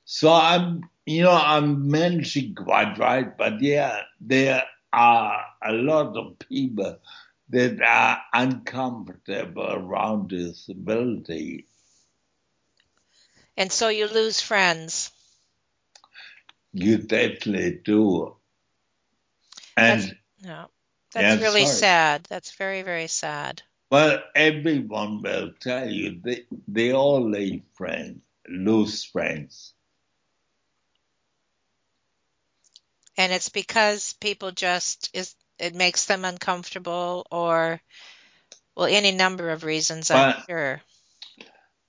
So 0.05 0.33
I'm, 0.33 0.83
you 1.07 1.23
know, 1.23 1.31
I'm 1.31 1.89
managing 1.89 2.57
quite 2.57 2.99
right, 2.99 3.39
but 3.39 3.63
yeah, 3.63 4.01
there 4.21 4.65
are 4.93 5.45
a 5.65 5.73
lot 5.73 6.17
of 6.17 6.41
people 6.41 6.99
that 7.51 7.81
are 7.83 8.19
uncomfortable 8.33 9.65
around 9.65 10.31
disability. 10.31 11.69
And 13.57 13.71
so 13.71 13.91
you 13.91 14.09
lose 14.09 14.41
friends. 14.41 15.13
You 16.73 16.99
definitely 16.99 17.81
do. 17.85 18.35
And 19.77 20.03
that's, 20.03 20.15
no, 20.43 20.69
that's 21.13 21.41
yeah, 21.41 21.47
really 21.47 21.67
sorry. 21.67 21.77
sad. 21.77 22.25
That's 22.29 22.51
very, 22.57 22.83
very 22.83 23.07
sad. 23.07 23.63
Well, 23.93 24.23
everyone 24.35 25.21
will 25.21 25.51
tell 25.61 25.87
you 25.87 26.19
they, 26.25 26.47
they 26.67 26.93
all 26.95 27.29
leave 27.29 27.61
friends, 27.75 28.21
lose 28.49 29.05
friends. 29.05 29.75
And 33.19 33.31
it's 33.35 33.51
because 33.51 34.15
people 34.15 34.51
just 34.51 35.11
is 35.13 35.35
it 35.59 35.75
makes 35.75 36.07
them 36.07 36.25
uncomfortable 36.25 37.27
or 37.31 37.83
well 38.75 38.87
any 38.87 39.13
number 39.13 39.51
of 39.51 39.63
reasons 39.63 40.11
I'm 40.11 40.43
sure. 40.49 40.81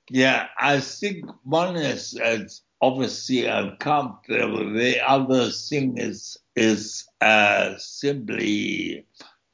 Yeah, 0.10 0.48
I 0.60 0.82
think 0.82 1.24
one 1.46 1.78
is, 1.78 2.20
is 2.22 2.64
obviously 2.82 3.46
uncomfortable. 3.46 4.74
The 4.74 5.00
other 5.10 5.52
thing 5.52 5.98
is 5.98 6.38
is 6.54 7.08
uh, 7.22 7.78
simply 7.78 9.06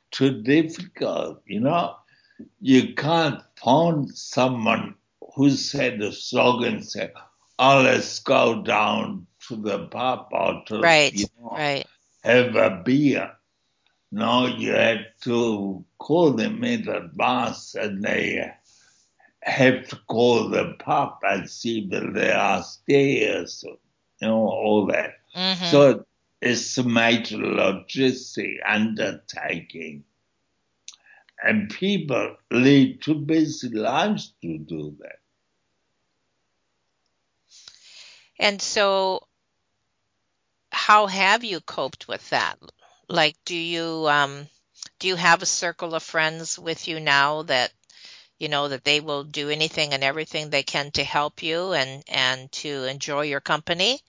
too 0.10 0.42
difficult, 0.42 1.44
you 1.46 1.60
know. 1.60 1.99
You 2.62 2.94
can't 2.96 3.42
find 3.56 4.10
someone 4.16 4.96
who 5.36 5.50
said 5.52 6.02
a 6.02 6.12
slogan 6.12 6.82
say, 6.84 7.12
Oh, 7.60 7.82
let's 7.84 8.20
go 8.20 8.62
down 8.64 9.28
to 9.48 9.56
the 9.58 9.88
pub 9.88 10.28
or 10.32 10.64
to 10.68 10.78
Right, 10.84 11.12
you 11.12 11.28
know, 11.40 11.58
right. 11.58 11.86
have 12.24 12.56
a 12.56 12.82
beer. 12.86 13.32
No, 14.12 14.48
you 14.48 14.72
have 14.74 15.06
to 15.24 15.86
call 15.98 16.34
them 16.34 16.64
in 16.64 16.88
advance 16.88 17.76
and 17.76 18.04
they 18.04 18.52
have 19.44 19.88
to 19.90 19.96
call 20.08 20.50
the 20.50 20.76
pub 20.80 21.18
and 21.24 21.50
see 21.50 21.88
that 21.90 22.14
they 22.14 22.32
are 22.32 22.64
stairs, 22.64 23.64
you 24.22 24.28
know, 24.28 24.36
all 24.48 24.88
that. 24.88 25.12
hmm 25.34 25.54
So 25.62 26.06
it's 26.42 26.78
a 26.78 26.84
major 26.84 27.38
logistic 27.38 28.56
undertaking. 28.66 30.04
And 31.44 31.70
people 31.70 32.38
lead 32.52 33.02
too 33.02 33.16
busy 33.16 33.70
lives 33.70 34.34
to 34.42 34.58
do 34.58 34.96
that. 35.00 35.20
And 38.40 38.62
so, 38.62 39.28
how 40.72 41.08
have 41.08 41.44
you 41.44 41.62
coped 41.62 42.08
with 42.08 42.30
that? 42.30 42.58
Like, 43.08 43.36
do 43.46 43.56
you 43.56 44.08
um, 44.10 44.48
do 45.00 45.08
you 45.08 45.16
have 45.16 45.42
a 45.42 45.46
circle 45.46 45.96
of 45.96 46.04
friends 46.04 46.58
with 46.58 46.88
you 46.88 47.00
now 47.00 47.44
that 47.44 47.72
you 48.40 48.50
know 48.50 48.70
that 48.70 48.84
they 48.84 49.00
will 49.00 49.24
do 49.24 49.50
anything 49.50 49.94
and 49.94 50.04
everything 50.04 50.50
they 50.50 50.64
can 50.64 50.92
to 50.92 51.04
help 51.04 51.44
you 51.44 51.74
and 51.74 52.04
and 52.08 52.52
to 52.54 52.86
enjoy 52.86 53.22
your 53.22 53.42
company? 53.42 54.02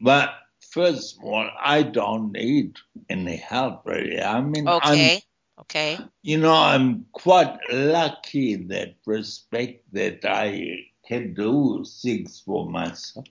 But 0.00 0.30
first 0.60 1.18
of 1.18 1.24
all, 1.24 1.50
I 1.60 1.82
don't 1.82 2.32
need 2.32 2.76
any 3.08 3.36
help 3.36 3.86
really. 3.86 4.20
I 4.20 4.40
mean, 4.40 4.74
I'm 4.80 5.12
Okay, 5.12 5.22
okay, 5.60 5.98
You 6.22 6.38
know, 6.38 6.54
I'm 6.54 7.06
quite 7.12 7.58
lucky 7.70 8.52
in 8.52 8.68
that 8.68 8.96
respect 9.06 9.84
that 9.92 10.24
I 10.24 10.86
can 11.06 11.34
do 11.34 11.84
things 11.84 12.40
for 12.44 12.68
myself. 12.68 13.26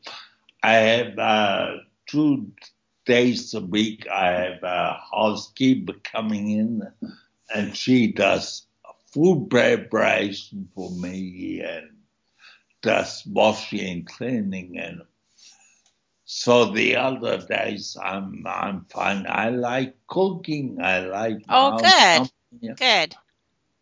I 0.63 0.73
have 0.73 1.17
uh, 1.19 1.71
two 2.07 2.51
days 3.05 3.53
a 3.53 3.61
week, 3.61 4.07
I 4.09 4.31
have 4.31 4.63
a 4.63 4.99
housekeeper 5.11 5.93
coming 6.03 6.51
in 6.51 6.81
and 7.53 7.75
she 7.75 8.11
does 8.11 8.65
food 9.13 9.49
preparation 9.49 10.69
for 10.75 10.91
me 10.91 11.61
and 11.61 11.89
does 12.81 13.25
washing 13.25 13.87
and 13.89 14.07
cleaning 14.07 14.77
and 14.77 15.01
so 16.27 16.73
the 16.73 16.97
other 16.97 17.39
days 17.39 17.97
I'm 18.03 18.45
I'm 18.47 18.85
fine. 18.91 19.25
I 19.29 19.49
like 19.49 19.97
cooking. 20.07 20.79
I 20.81 21.01
like 21.01 21.47
Oh, 21.49 21.73
good. 21.73 22.29
company. 22.53 22.75
good. 22.77 23.15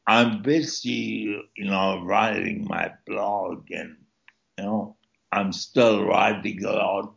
I'm 0.08 0.44
busy, 0.44 1.42
you 1.58 1.66
know, 1.66 2.04
writing 2.04 2.66
my 2.68 2.94
blog 3.08 3.72
and, 3.72 3.98
you 4.58 4.66
know, 4.66 4.98
I'm 5.32 5.54
still 5.54 6.06
writing 6.06 6.64
a 6.66 6.72
lot. 6.74 7.16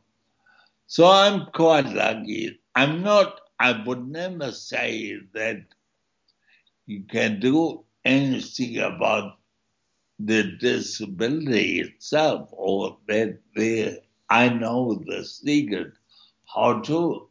So 0.86 1.06
I'm 1.06 1.46
quite 1.54 1.86
lucky. 1.86 2.60
I'm 2.74 3.02
not, 3.02 3.40
I 3.60 3.82
would 3.86 4.08
never 4.08 4.52
say 4.52 5.18
that 5.34 5.66
you 6.86 7.04
can 7.04 7.40
do 7.40 7.84
anything 8.04 8.78
about 8.78 9.38
the 10.20 10.44
disability 10.60 11.80
itself 11.80 12.50
or 12.52 12.98
that 13.08 13.40
the, 13.54 14.02
I 14.30 14.48
know 14.50 14.94
the 14.94 15.24
secret 15.24 15.92
how 16.44 16.80
to, 16.80 17.28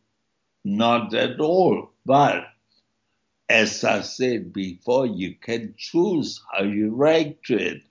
not 0.63 1.13
at 1.13 1.39
all. 1.39 1.91
But 2.05 2.45
as 3.49 3.83
I 3.83 4.01
said 4.01 4.53
before, 4.53 5.05
you 5.05 5.35
can 5.35 5.75
choose 5.77 6.41
how 6.51 6.63
you 6.63 6.93
react 6.95 7.45
to 7.45 7.57
it. 7.57 7.81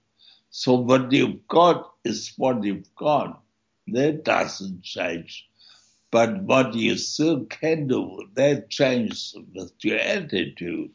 So 0.50 0.74
what 0.74 1.12
you've 1.12 1.46
got 1.48 1.92
is 2.04 2.32
what 2.36 2.64
you've 2.64 2.94
got. 2.94 3.42
That 3.88 4.24
doesn't 4.24 4.82
change. 4.82 5.48
But 6.10 6.42
what 6.42 6.74
you 6.74 6.96
still 6.96 7.44
can 7.44 7.88
do, 7.88 8.28
that 8.34 8.70
changes 8.70 9.36
with 9.54 9.72
your 9.82 9.98
attitude. 9.98 10.92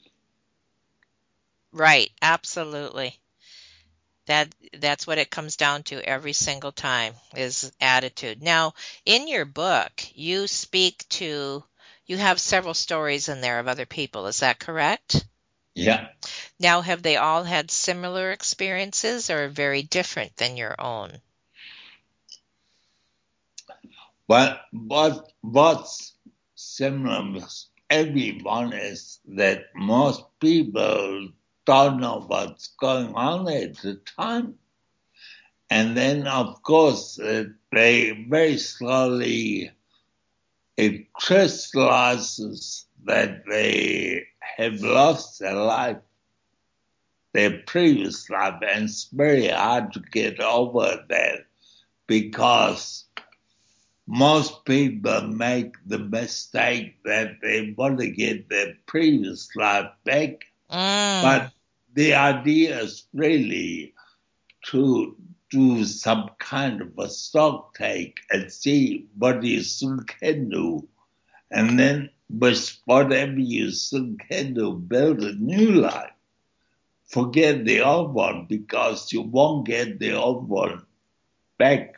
Right, 1.71 2.09
absolutely. 2.21 3.20
That 4.27 4.53
that's 4.77 5.07
what 5.07 5.17
it 5.17 5.31
comes 5.31 5.55
down 5.57 5.83
to 5.83 6.01
every 6.01 6.33
single 6.33 6.71
time 6.71 7.13
is 7.35 7.71
attitude. 7.81 8.41
Now, 8.41 8.73
in 9.05 9.27
your 9.27 9.45
book, 9.45 9.91
you 10.13 10.47
speak 10.47 11.05
to 11.09 11.63
you 12.05 12.17
have 12.17 12.39
several 12.39 12.73
stories 12.73 13.29
in 13.29 13.41
there 13.41 13.59
of 13.59 13.67
other 13.67 13.85
people, 13.85 14.27
is 14.27 14.39
that 14.39 14.59
correct? 14.59 15.25
Yeah. 15.75 16.09
Now, 16.59 16.81
have 16.81 17.01
they 17.01 17.17
all 17.17 17.43
had 17.43 17.71
similar 17.71 18.31
experiences 18.31 19.29
or 19.29 19.47
very 19.47 19.81
different 19.81 20.35
than 20.37 20.57
your 20.57 20.75
own? 20.79 21.21
But 24.27 24.61
what 24.71 25.31
what's 25.41 26.13
similar 26.55 27.31
with 27.33 27.65
everyone 27.89 28.73
is 28.73 29.19
that 29.25 29.65
most 29.75 30.23
people 30.39 31.29
don't 31.65 31.99
know 31.99 32.23
what's 32.27 32.67
going 32.79 33.13
on 33.13 33.47
at 33.49 33.77
the 33.77 33.95
time. 34.17 34.55
And 35.69 35.95
then, 35.95 36.27
of 36.27 36.61
course, 36.63 37.19
uh, 37.19 37.45
they 37.71 38.25
very 38.29 38.57
slowly, 38.57 39.71
it 40.75 41.13
crystallizes 41.13 42.85
that 43.05 43.43
they 43.49 44.27
have 44.57 44.81
lost 44.81 45.39
their 45.39 45.55
life, 45.55 45.97
their 47.33 47.59
previous 47.65 48.29
life, 48.29 48.61
and 48.67 48.85
it's 48.85 49.05
very 49.13 49.47
hard 49.47 49.93
to 49.93 50.01
get 50.11 50.39
over 50.41 51.05
that 51.09 51.45
because 52.07 53.05
most 54.07 54.65
people 54.65 55.21
make 55.27 55.75
the 55.85 55.99
mistake 55.99 57.01
that 57.05 57.37
they 57.41 57.73
want 57.77 57.97
to 57.99 58.09
get 58.09 58.49
their 58.49 58.73
previous 58.85 59.55
life 59.55 59.89
back 60.03 60.43
Mm, 60.71 61.21
but 61.21 61.51
the 61.93 62.13
idea 62.15 62.79
is 62.79 63.05
really 63.13 63.93
to 64.67 65.15
do 65.49 65.83
some 65.83 66.29
kind 66.39 66.81
of 66.81 66.97
a 66.97 67.09
stock 67.09 67.75
take 67.75 68.19
and 68.29 68.51
see 68.51 69.07
what 69.17 69.43
you 69.43 69.61
still 69.61 69.99
can 70.07 70.49
do. 70.49 70.87
And 71.51 71.77
then 71.77 72.09
with 72.29 72.77
whatever 72.85 73.37
you 73.39 73.71
still 73.71 74.15
can 74.29 74.53
do, 74.53 74.73
build 74.73 75.21
a 75.23 75.33
new 75.33 75.71
life. 75.73 76.13
Forget 77.09 77.65
the 77.65 77.81
old 77.81 78.13
one 78.13 78.45
because 78.47 79.11
you 79.11 79.21
won't 79.21 79.67
get 79.67 79.99
the 79.99 80.13
old 80.13 80.47
one 80.47 80.85
back. 81.57 81.95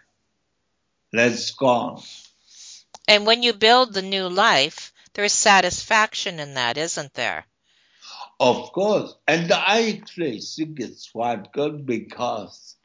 Let's 1.14 1.52
go 1.52 2.02
and 3.08 3.26
when 3.26 3.44
you 3.44 3.54
build 3.54 3.94
the 3.94 4.02
new 4.02 4.30
life, 4.30 4.94
there's 5.14 5.34
satisfaction 5.34 6.40
in 6.40 6.54
that, 6.54 6.78
isn't 6.78 7.14
there? 7.14 7.46
Of 8.44 8.74
course. 8.74 9.16
And 9.28 9.52
I 9.52 9.94
think 9.94 10.80
it's 10.80 11.10
good 11.54 11.86
because 11.86 12.76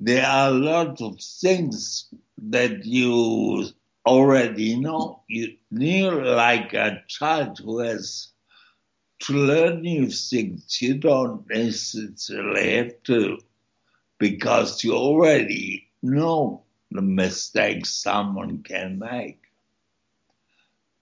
there 0.00 0.26
are 0.26 0.48
a 0.50 0.54
lot 0.54 1.00
of 1.00 1.20
things 1.20 2.12
that 2.38 2.84
you 2.84 3.66
already 4.06 4.76
know. 4.80 5.22
You 5.28 5.56
knew 5.70 6.10
like 6.10 6.74
a 6.74 7.02
child 7.08 7.60
who 7.60 7.78
has 7.78 8.32
to 9.20 9.34
learn 9.34 9.82
new 9.82 10.10
things. 10.10 10.82
You 10.82 10.98
don't 10.98 11.48
necessarily 11.48 12.76
have 12.76 13.02
to 13.04 13.38
because 14.18 14.84
you 14.84 14.94
already 14.94 15.90
know 16.02 16.64
the 16.90 17.02
mistakes 17.02 17.90
someone 17.90 18.62
can 18.64 18.98
make. 18.98 19.40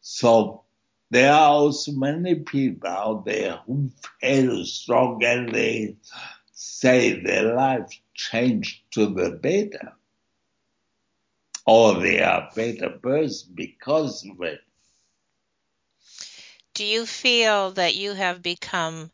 So 0.02 0.64
there 1.10 1.32
are 1.32 1.50
also 1.50 1.92
many 1.92 2.36
people 2.36 2.88
out 2.88 3.24
there 3.24 3.58
who 3.66 3.90
feel 4.20 4.64
strong 4.64 5.22
and 5.24 5.52
they 5.52 5.96
say 6.52 7.20
their 7.20 7.54
life 7.54 7.90
changed 8.14 8.82
to 8.92 9.06
the 9.06 9.30
better. 9.30 9.94
Or 11.66 11.94
they 12.00 12.22
are 12.22 12.50
better 12.54 12.90
person 12.90 13.52
because 13.54 14.24
of 14.24 14.40
it. 14.42 14.60
Do 16.74 16.84
you 16.84 17.06
feel 17.06 17.72
that 17.72 17.96
you 17.96 18.12
have 18.12 18.42
become 18.42 19.10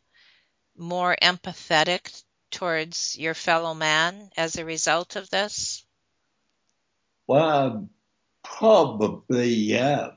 more 0.77 1.15
empathetic 1.21 2.23
towards 2.51 3.17
your 3.17 3.33
fellow 3.33 3.73
man 3.73 4.29
as 4.37 4.57
a 4.57 4.65
result 4.65 5.15
of 5.15 5.29
this? 5.29 5.83
Well, 7.25 7.89
probably, 8.43 9.49
yeah. 9.49 10.11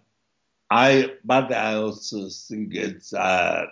I, 0.70 1.16
but 1.24 1.52
I 1.52 1.74
also 1.74 2.28
think 2.30 2.74
it's, 2.74 3.12
uh, 3.12 3.66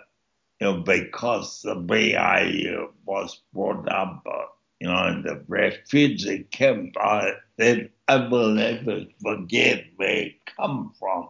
you 0.59 0.67
know, 0.67 0.81
because 0.81 1.61
the 1.61 1.79
way 1.79 2.15
I 2.15 2.43
uh, 2.77 2.87
was 3.05 3.41
brought 3.53 3.87
up, 3.89 4.23
uh, 4.25 4.45
you 4.79 4.87
know, 4.89 5.07
in 5.07 5.23
the 5.23 5.43
refugee 5.47 6.43
camp, 6.43 6.97
I, 6.97 7.33
that 7.57 7.91
I 8.07 8.27
will 8.27 8.49
never 8.51 9.05
forget 9.21 9.85
where 9.97 10.23
it 10.27 10.45
come 10.57 10.93
from. 10.99 11.29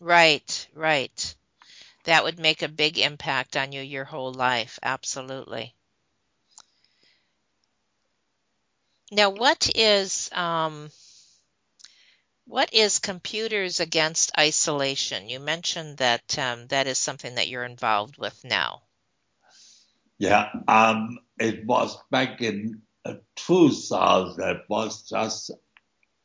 Right, 0.00 0.68
right. 0.74 1.36
that 2.04 2.24
would 2.24 2.38
make 2.38 2.62
a 2.62 2.68
big 2.68 2.98
impact 2.98 3.56
on 3.56 3.72
you 3.72 3.80
your 3.82 4.04
whole 4.04 4.32
life. 4.32 4.78
Absolutely. 4.82 5.74
Now, 9.10 9.30
what 9.30 9.70
is 9.74 10.30
um, 10.32 10.90
what 12.46 12.72
is 12.74 12.98
Computers 12.98 13.80
Against 13.80 14.32
Isolation? 14.38 15.28
You 15.28 15.40
mentioned 15.40 15.98
that 15.98 16.38
um, 16.38 16.66
that 16.68 16.86
is 16.86 16.98
something 16.98 17.36
that 17.36 17.48
you're 17.48 17.64
involved 17.64 18.18
with 18.18 18.44
now. 18.44 18.82
Yeah, 20.18 20.48
um, 20.68 21.18
it 21.38 21.66
was 21.66 21.96
back 22.10 22.42
in 22.42 22.82
uh, 23.04 23.14
2000. 23.36 24.42
It 24.42 24.62
was 24.68 25.08
just 25.08 25.50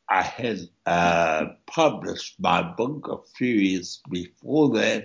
I 0.08 0.22
had 0.22 0.60
uh, 0.86 1.46
published 1.66 2.40
my 2.40 2.62
book 2.62 3.08
a 3.08 3.36
few 3.36 3.54
years 3.54 4.00
before 4.10 4.70
that, 4.70 5.04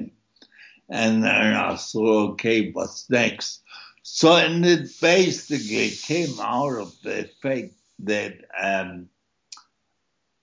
and 0.89 1.23
then 1.23 1.53
I 1.53 1.75
thought, 1.75 2.31
okay, 2.33 2.71
what's 2.71 3.09
next? 3.09 3.61
So, 4.03 4.35
and 4.35 4.65
it 4.65 4.89
basically 5.01 5.89
came 5.89 6.39
out 6.39 6.77
of 6.77 6.93
the 7.01 7.29
fact 7.41 7.73
that 7.99 8.33
um, 8.61 9.09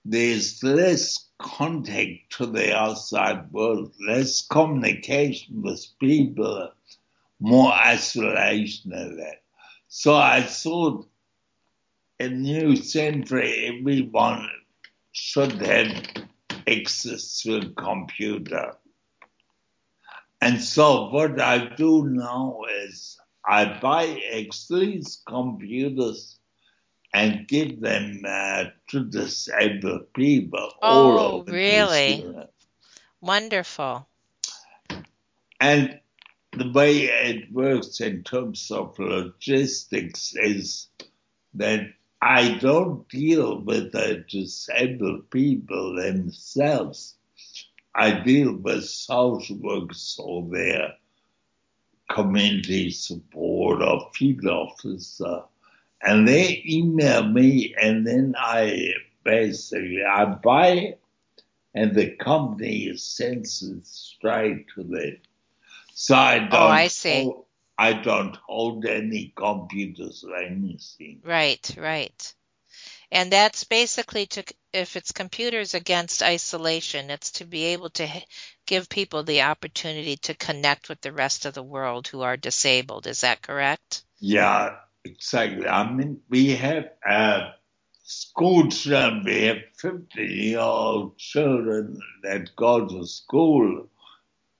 there's 0.05 0.63
less 0.63 1.31
contact 1.39 2.31
to 2.31 2.47
the 2.47 2.77
outside 2.77 3.51
world, 3.53 3.95
less 4.07 4.47
communication 4.47 5.63
with 5.63 5.87
people, 5.99 6.71
more 7.39 7.73
isolation 7.73 8.93
of 8.93 9.17
that. 9.17 9.43
So 9.89 10.15
I 10.15 10.43
thought 10.43 11.07
a 12.19 12.29
new 12.29 12.77
century, 12.77 13.79
everyone 13.79 14.49
should 15.13 15.53
have 15.63 16.05
access 16.67 17.43
to 17.43 17.57
a 17.57 17.71
computer. 17.71 18.77
And 20.43 20.61
so 20.61 21.11
what 21.11 21.41
I 21.41 21.75
do 21.75 22.07
now 22.09 22.61
is 22.85 23.19
I 23.47 23.79
buy 23.81 24.21
these 24.69 25.23
computers 25.27 26.40
and 27.13 27.47
give 27.49 27.81
them 27.81 28.23
uh, 28.27 28.65
to 28.89 29.05
disabled 29.05 30.13
people 30.15 30.71
all 30.83 31.19
Oh, 31.19 31.33
over 31.41 31.53
really? 31.53 32.25
Wonderful. 33.21 34.07
And 35.61 36.01
the 36.53 36.71
way 36.73 37.05
it 37.05 37.53
works 37.53 38.01
in 38.01 38.23
terms 38.23 38.71
of 38.71 38.99
logistics 38.99 40.35
is 40.37 40.89
that 41.55 41.93
I 42.23 42.59
don't 42.59 43.09
deal 43.09 43.61
with 43.61 43.93
the 43.93 44.25
disabled 44.29 45.31
people 45.31 45.97
themselves. 45.97 47.17
I 47.95 48.13
deal 48.21 48.55
with 48.57 48.85
social 48.85 49.57
workers 49.57 50.19
or 50.23 50.49
their 50.49 50.95
community 52.11 52.91
support 52.91 53.83
or 53.83 54.11
field 54.15 54.47
officer. 54.47 55.45
And 56.03 56.27
they 56.27 56.63
email 56.67 57.25
me 57.25 57.75
and 57.81 58.07
then 58.07 58.35
I 58.39 58.93
basically, 59.25 60.03
I 60.05 60.25
buy 60.25 60.69
it 60.69 61.01
and 61.75 61.95
the 61.95 62.11
company 62.17 62.97
sends 62.97 63.63
it 63.63 63.87
straight 63.87 64.67
to 64.75 64.83
them. 64.85 65.19
So 65.95 66.15
oh, 66.15 66.19
I 66.19 66.39
don't, 66.39 66.53
Oh, 66.53 66.69
I 66.69 66.87
see. 66.89 67.25
hold- 67.25 67.45
I 67.79 67.95
don't 67.95 68.37
hold 68.47 68.85
any 68.85 69.33
computers 69.35 70.23
or 70.25 70.37
anything. 70.37 71.21
Right, 71.25 71.75
right. 71.79 72.35
And 73.11 73.33
that's 73.33 73.65
basically 73.65 74.27
to, 74.27 74.45
if 74.73 74.97
it's 74.97 75.13
Computers 75.13 75.75
Against 75.75 76.23
Isolation, 76.23 77.11
it's 77.11 77.33
to 77.33 77.45
be 77.47 77.65
able 77.67 77.91
to 77.91 78.09
give 78.67 78.89
people 78.89 79.23
the 79.25 79.43
opportunity 79.43 80.17
to 80.19 80.35
connect 80.35 80.89
with 80.89 81.01
the 81.01 81.13
rest 81.13 81.47
of 81.47 81.55
the 81.55 81.63
world 81.63 82.07
who 82.09 82.21
are 82.21 82.37
disabled. 82.37 83.07
Is 83.07 83.23
that 83.23 83.43
correct? 83.43 84.05
Yeah, 84.21 84.77
exactly. 85.05 85.67
I 85.67 85.91
mean, 85.91 86.21
we 86.29 86.55
have 86.57 86.91
uh, 87.09 87.51
school 88.03 88.69
children, 88.69 89.23
we 89.25 89.43
have 89.45 89.59
50 89.77 90.23
year 90.25 90.59
old 90.59 91.17
children 91.19 92.01
that 92.23 92.55
go 92.57 92.87
to 92.87 93.07
school 93.07 93.89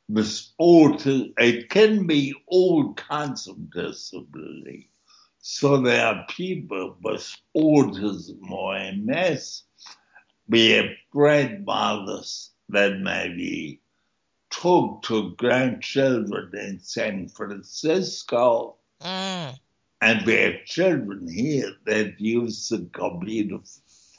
with 0.09 0.47
autism. 0.61 1.33
It 1.39 1.71
can 1.71 2.07
be 2.07 2.35
all 2.47 2.95
kinds 2.95 3.47
of 3.47 3.71
disability. 3.71 4.91
So 5.43 5.81
there 5.81 6.07
are 6.07 6.27
people 6.29 6.97
with 7.03 7.37
autism 7.57 8.51
or 8.51 8.79
MS. 8.93 9.63
We 10.49 10.71
have 10.71 10.91
grandmothers 11.11 12.51
that 12.69 12.99
maybe 12.99 13.81
talk 14.51 15.03
to 15.05 15.35
grandchildren 15.37 16.51
in 16.55 16.81
San 16.81 17.29
Francisco. 17.29 18.77
Mm, 19.01 19.59
And 20.01 20.25
we 20.27 20.35
have 20.37 20.65
children 20.65 21.29
here 21.29 21.73
that 21.87 22.21
use 22.21 22.69
the 22.69 22.89
computer 22.93 23.59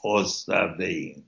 for 0.00 0.24
studying. 0.24 1.24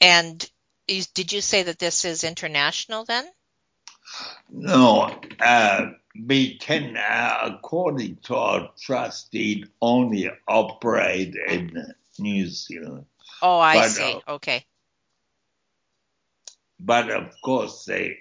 and 0.00 0.50
is, 0.88 1.08
did 1.08 1.32
you 1.32 1.40
say 1.40 1.62
that 1.64 1.78
this 1.78 2.04
is 2.04 2.24
international 2.24 3.04
then? 3.04 3.24
No, 4.50 5.14
uh, 5.40 5.86
we 6.26 6.58
can, 6.58 6.96
uh, 6.96 7.52
according 7.54 8.16
to 8.24 8.34
our 8.34 8.70
trustee, 8.80 9.64
only 9.80 10.30
operate 10.48 11.36
in 11.48 11.94
New 12.18 12.46
Zealand. 12.48 13.06
Oh, 13.42 13.58
I 13.60 13.76
But, 13.76 13.88
see. 13.90 14.12
uh, 14.26 14.32
Okay. 14.34 14.66
But 16.80 17.10
of 17.10 17.30
course, 17.44 17.84
they 17.84 18.16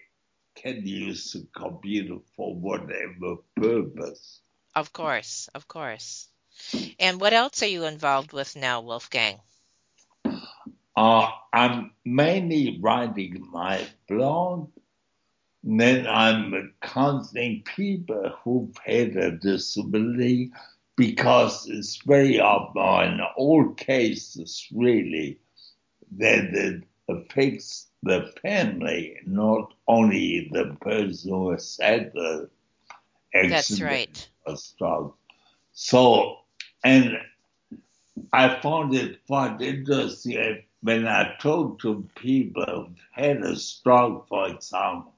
can 0.61 0.85
use 0.85 1.33
the 1.33 1.47
computer 1.53 2.17
for 2.35 2.53
whatever 2.53 3.37
purpose. 3.55 4.41
Of 4.75 4.91
course, 4.93 5.49
of 5.55 5.67
course. 5.67 6.27
And 6.99 7.21
what 7.21 7.33
else 7.33 7.63
are 7.63 7.67
you 7.67 7.85
involved 7.85 8.33
with 8.33 8.55
now, 8.55 8.81
Wolfgang? 8.81 9.39
Uh, 10.95 11.27
I'm 11.53 11.91
mainly 12.03 12.79
writing 12.81 13.47
my 13.49 13.87
blog. 14.07 14.69
Then 15.63 16.07
I'm 16.07 16.73
counseling 16.81 17.63
people 17.63 18.33
who've 18.43 18.77
had 18.83 19.15
a 19.15 19.31
disability 19.31 20.51
because 20.95 21.67
it's 21.69 21.97
very 22.05 22.39
often, 22.39 23.13
in 23.13 23.21
all 23.37 23.69
cases, 23.73 24.67
really, 24.73 25.39
that 26.17 26.53
it 26.53 26.83
affects 27.07 27.88
the 28.03 28.31
family, 28.41 29.17
not 29.25 29.73
only 29.87 30.49
the 30.51 30.77
person 30.81 31.31
who 31.31 31.51
has 31.51 31.77
had 31.81 32.11
the 32.13 32.49
That's 33.33 33.81
right. 33.81 34.29
or 34.45 34.57
stroke. 34.57 35.17
So, 35.73 36.39
and 36.83 37.17
I 38.33 38.59
found 38.61 38.95
it 38.95 39.25
quite 39.27 39.61
interesting 39.61 40.63
when 40.81 41.07
I 41.07 41.35
talk 41.39 41.79
to 41.81 42.07
people 42.15 42.65
who've 42.65 42.97
had 43.11 43.37
a 43.43 43.55
stroke, 43.55 44.27
for 44.27 44.47
example. 44.49 45.13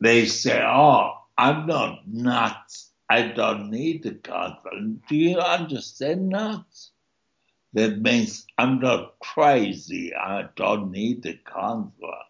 They 0.00 0.26
say, 0.26 0.62
"Oh, 0.62 1.18
I'm 1.36 1.66
not 1.66 2.08
nuts. 2.08 2.90
I 3.08 3.22
don't 3.28 3.70
need 3.70 4.06
a 4.06 4.14
counselor." 4.14 4.80
Do 5.08 5.16
you 5.16 5.38
understand 5.38 6.28
nuts? 6.28 6.91
That 7.74 8.00
means 8.00 8.46
I'm 8.58 8.80
not 8.80 9.18
crazy. 9.18 10.14
I 10.14 10.48
don't 10.56 10.90
need 10.90 11.24
a 11.26 11.34
counselor. 11.34 12.24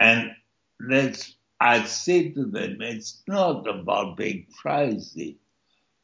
And 0.00 0.32
that's 0.80 1.36
I 1.60 1.84
say 1.84 2.30
to 2.30 2.44
them, 2.44 2.82
it's 2.82 3.22
not 3.28 3.68
about 3.68 4.16
being 4.16 4.46
crazy 4.60 5.38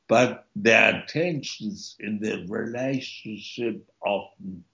but 0.09 0.47
there 0.57 0.95
are 0.95 1.07
tensions 1.07 1.95
in 2.01 2.19
the 2.19 2.47
relationship 2.49 3.87
often. 4.05 4.65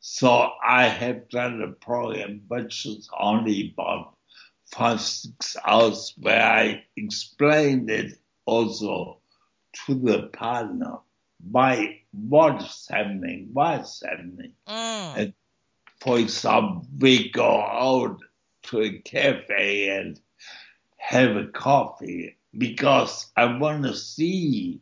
So 0.00 0.48
I 0.64 0.88
have 0.88 1.28
done 1.28 1.60
a 1.62 1.68
program 1.72 2.42
which 2.48 2.86
is 2.86 3.08
only 3.16 3.72
about 3.72 4.16
five, 4.74 5.00
six 5.00 5.56
hours 5.64 6.14
where 6.18 6.42
I 6.42 6.84
explained 6.96 7.90
it 7.90 8.18
also 8.46 9.18
to 9.86 9.94
the 9.94 10.24
partner 10.32 10.98
why 11.50 12.02
what's 12.12 12.88
happening, 12.88 13.50
what's 13.52 14.02
happening. 14.04 14.52
Mm, 14.66 15.16
And 15.18 15.34
for 16.00 16.18
example, 16.18 16.86
we 16.98 17.30
go 17.30 17.60
out 17.60 18.20
to 18.64 18.80
a 18.82 18.98
cafe 19.00 19.88
and 19.88 20.20
have 20.96 21.36
a 21.36 21.46
coffee 21.46 22.36
because 22.56 23.30
I 23.36 23.58
want 23.58 23.84
to 23.84 23.94
see 23.94 24.80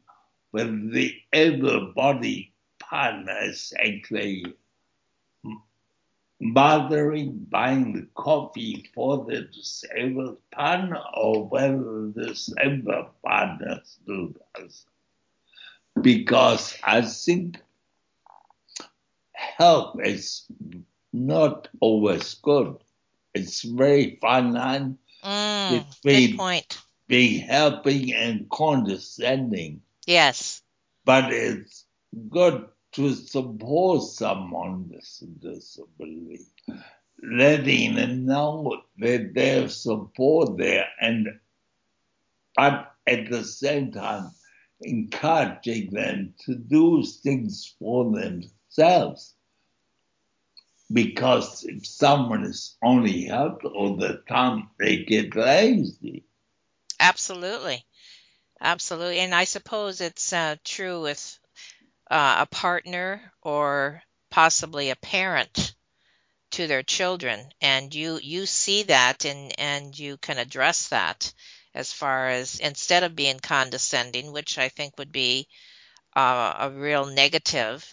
whether 0.50 0.76
the 0.76 1.14
able-bodied 1.32 2.52
partner 2.78 3.38
is 3.44 3.72
actually 3.78 4.44
bothering 6.40 7.38
buying 7.50 7.92
the 7.92 8.06
coffee 8.14 8.90
for 8.94 9.24
the 9.26 9.42
disabled 9.42 10.38
partner 10.50 11.00
or 11.14 11.46
whether 11.48 12.10
the 12.14 12.26
disabled 12.28 13.06
partner 13.22 13.80
still 13.84 14.34
does. 14.54 14.86
Because 16.02 16.76
I 16.84 17.02
think 17.02 17.58
help 19.32 20.00
is 20.04 20.46
not 21.12 21.68
always 21.80 22.34
good. 22.34 22.76
It's 23.34 23.62
very 23.62 24.18
fine 24.20 24.52
line 24.52 24.98
Mm, 25.22 25.84
between 26.02 26.36
point. 26.38 26.78
being 27.08 27.40
helping 27.40 28.12
and 28.12 28.48
condescending. 28.50 29.82
Yes. 30.06 30.62
But 31.04 31.32
it's 31.32 31.86
good 32.28 32.68
to 32.92 33.14
support 33.14 34.02
someone 34.02 34.88
with 34.88 35.22
a 35.22 35.26
disability, 35.26 36.46
letting 37.22 37.94
them 37.94 38.26
know 38.26 38.82
that 38.98 39.32
there's 39.34 39.76
support 39.82 40.56
there, 40.58 40.88
and 41.00 41.28
but 42.56 42.94
at 43.06 43.30
the 43.30 43.44
same 43.44 43.92
time 43.92 44.30
encouraging 44.80 45.90
them 45.90 46.34
to 46.44 46.54
do 46.54 47.04
things 47.04 47.74
for 47.78 48.10
themselves. 48.12 49.34
Because 50.92 51.64
if 51.64 51.86
someone 51.86 52.44
is 52.44 52.76
only 52.82 53.24
helped 53.26 53.64
all 53.64 53.96
the 53.96 54.22
time, 54.28 54.70
they 54.78 55.04
get 55.04 55.36
lazy. 55.36 56.24
Absolutely. 56.98 57.84
Absolutely. 58.60 59.20
And 59.20 59.34
I 59.34 59.44
suppose 59.44 60.00
it's 60.00 60.32
uh, 60.32 60.56
true 60.64 61.02
with 61.02 61.38
uh, 62.10 62.38
a 62.40 62.46
partner 62.46 63.32
or 63.42 64.02
possibly 64.30 64.90
a 64.90 64.96
parent 64.96 65.74
to 66.50 66.66
their 66.66 66.82
children 66.82 67.40
and 67.60 67.94
you 67.94 68.18
you 68.22 68.44
see 68.46 68.82
that 68.84 69.24
and 69.24 69.52
and 69.58 69.96
you 69.98 70.16
can 70.16 70.38
address 70.38 70.88
that 70.88 71.32
as 71.74 71.92
far 71.92 72.28
as 72.28 72.58
instead 72.58 73.02
of 73.02 73.16
being 73.16 73.38
condescending 73.38 74.32
which 74.32 74.58
i 74.58 74.68
think 74.68 74.96
would 74.98 75.12
be 75.12 75.46
uh, 76.16 76.54
a 76.60 76.70
real 76.70 77.06
negative 77.06 77.92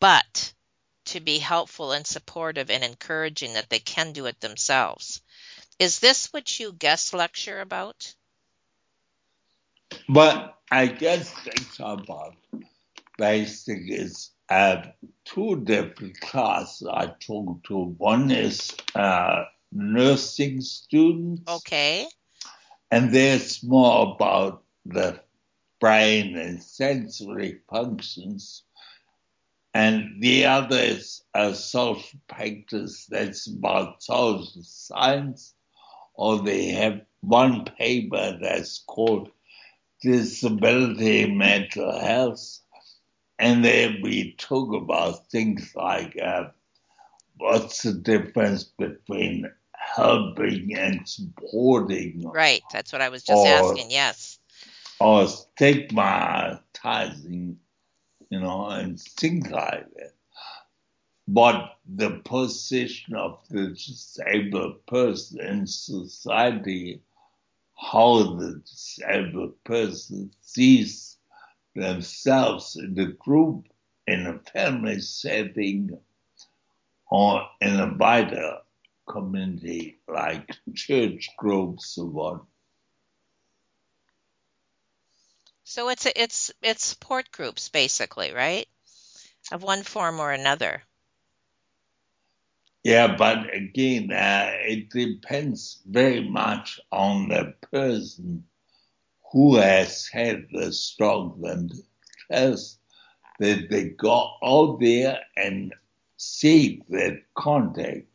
but 0.00 0.52
to 1.06 1.20
be 1.20 1.38
helpful 1.38 1.92
and 1.92 2.06
supportive 2.06 2.70
and 2.70 2.84
encouraging 2.84 3.54
that 3.54 3.68
they 3.70 3.78
can 3.80 4.12
do 4.12 4.26
it 4.26 4.40
themselves 4.40 5.22
is 5.78 6.00
this 6.00 6.32
what 6.32 6.60
you 6.60 6.72
guest 6.72 7.14
lecture 7.14 7.60
about 7.60 8.14
But 10.08 10.56
I 10.70 10.86
guess 10.86 11.34
it's 11.46 11.78
about 11.80 12.36
basic 13.18 13.80
is 13.86 14.30
uh, 14.48 14.82
two 15.24 15.62
different 15.64 16.20
classes 16.20 16.88
I 16.92 17.06
talk 17.20 17.64
to. 17.64 17.84
One 17.98 18.30
is 18.30 18.74
uh, 18.94 19.44
nursing 19.74 20.60
students, 20.60 21.42
okay 21.48 22.08
and 22.90 23.12
there's 23.12 23.62
more 23.64 24.14
about 24.14 24.62
the 24.86 25.20
brain 25.80 26.36
and 26.36 26.62
sensory 26.62 27.60
functions. 27.68 28.62
And 29.74 30.22
the 30.22 30.46
other 30.46 30.78
is 30.78 31.22
a 31.34 31.54
social 31.54 32.20
practice 32.28 33.06
that's 33.06 33.48
about 33.48 34.02
social 34.02 34.62
science, 34.62 35.54
or 36.14 36.42
they 36.42 36.68
have 36.68 37.00
one 37.20 37.64
paper 37.64 38.38
that's 38.40 38.78
called 38.86 39.30
Disability 40.00 41.26
Mental 41.34 41.98
Health. 41.98 42.60
And 43.40 43.64
then 43.64 43.98
we 44.02 44.34
talk 44.38 44.72
about 44.72 45.30
things 45.30 45.72
like 45.74 46.16
uh, 46.22 46.44
what's 47.38 47.82
the 47.82 47.92
difference 47.92 48.62
between 48.62 49.50
helping 49.94 50.74
and 50.76 51.08
supporting 51.08 52.22
right 52.30 52.62
that's 52.72 52.92
what 52.92 53.02
i 53.02 53.08
was 53.08 53.22
just 53.22 53.44
Or- 53.44 53.46
asking 53.46 53.90
yes 53.90 54.38
or 55.00 55.26
stigmatizing, 55.26 57.58
you 58.30 58.40
know, 58.40 58.68
and 58.68 59.00
things 59.00 59.50
like 59.50 59.92
that. 59.94 60.14
But 61.26 61.78
the 61.86 62.20
position 62.24 63.14
of 63.14 63.40
the 63.48 63.68
disabled 63.68 64.84
person 64.86 65.40
in 65.40 65.66
society, 65.66 67.00
how 67.76 68.34
the 68.34 68.62
disabled 68.64 69.62
person 69.64 70.30
sees 70.42 71.16
themselves 71.74 72.76
in 72.76 72.94
the 72.94 73.06
group, 73.06 73.66
in 74.06 74.26
a 74.26 74.38
family 74.50 75.00
setting, 75.00 75.98
or 77.10 77.48
in 77.60 77.80
a 77.80 77.94
wider 77.98 78.58
community 79.06 79.98
like 80.08 80.50
church 80.74 81.28
groups 81.38 81.98
or 81.98 82.06
what. 82.06 82.40
So 85.64 85.88
it's 85.88 86.06
a, 86.06 86.22
it's 86.22 86.52
it's 86.62 86.84
support 86.84 87.30
groups 87.32 87.68
basically, 87.68 88.32
right? 88.32 88.68
Of 89.50 89.62
one 89.62 89.82
form 89.82 90.20
or 90.20 90.30
another. 90.30 90.82
Yeah, 92.84 93.16
but 93.16 93.52
again, 93.52 94.12
uh, 94.12 94.50
it 94.60 94.90
depends 94.90 95.80
very 95.86 96.28
much 96.28 96.78
on 96.92 97.28
the 97.28 97.54
person 97.72 98.44
who 99.32 99.56
has 99.56 100.06
had 100.06 100.46
the 100.52 100.70
stroke 100.70 101.40
themselves 101.40 102.78
that 103.40 103.70
they 103.70 103.88
go 103.88 104.30
out 104.44 104.78
there 104.80 105.18
and 105.34 105.72
seek 106.18 106.86
that 106.88 107.22
contact 107.34 108.06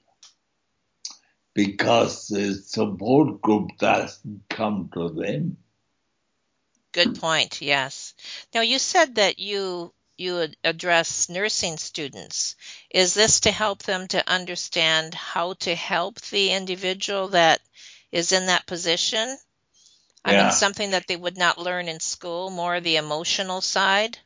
because 1.65 2.27
the 2.29 2.53
support 2.53 3.41
group 3.41 3.71
doesn't 3.77 4.43
come 4.49 4.89
to 4.93 5.09
them. 5.09 5.57
Good 6.93 7.15
point. 7.15 7.61
Yes. 7.61 8.13
Now 8.53 8.61
you 8.61 8.79
said 8.79 9.15
that 9.15 9.39
you 9.39 9.93
you 10.17 10.33
would 10.35 10.57
address 10.63 11.29
nursing 11.29 11.77
students. 11.77 12.55
Is 12.89 13.13
this 13.13 13.41
to 13.41 13.51
help 13.51 13.83
them 13.83 14.07
to 14.09 14.29
understand 14.29 15.13
how 15.13 15.53
to 15.65 15.75
help 15.75 16.21
the 16.21 16.51
individual 16.51 17.29
that 17.29 17.61
is 18.11 18.31
in 18.31 18.47
that 18.47 18.65
position? 18.65 19.37
I 20.25 20.31
Yeah. 20.31 20.43
mean, 20.43 20.51
something 20.51 20.91
that 20.91 21.07
they 21.07 21.17
would 21.17 21.37
not 21.37 21.57
learn 21.59 21.87
in 21.89 21.99
school, 21.99 22.49
more 22.49 22.79
the 22.81 22.97
emotional 22.97 23.61
side. 23.61 24.17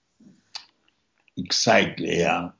Exactly, 1.38 2.20
yeah. 2.20 2.52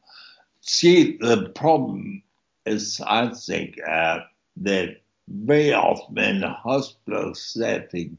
See, 0.62 1.18
the 1.18 1.50
problem 1.56 2.24
is, 2.66 3.02
I 3.06 3.30
think, 3.30 3.80
uh, 3.88 4.20
that 4.58 5.02
very 5.28 5.74
often 5.74 6.18
in 6.18 6.44
a 6.44 6.54
hospital 6.54 7.34
setting, 7.36 8.18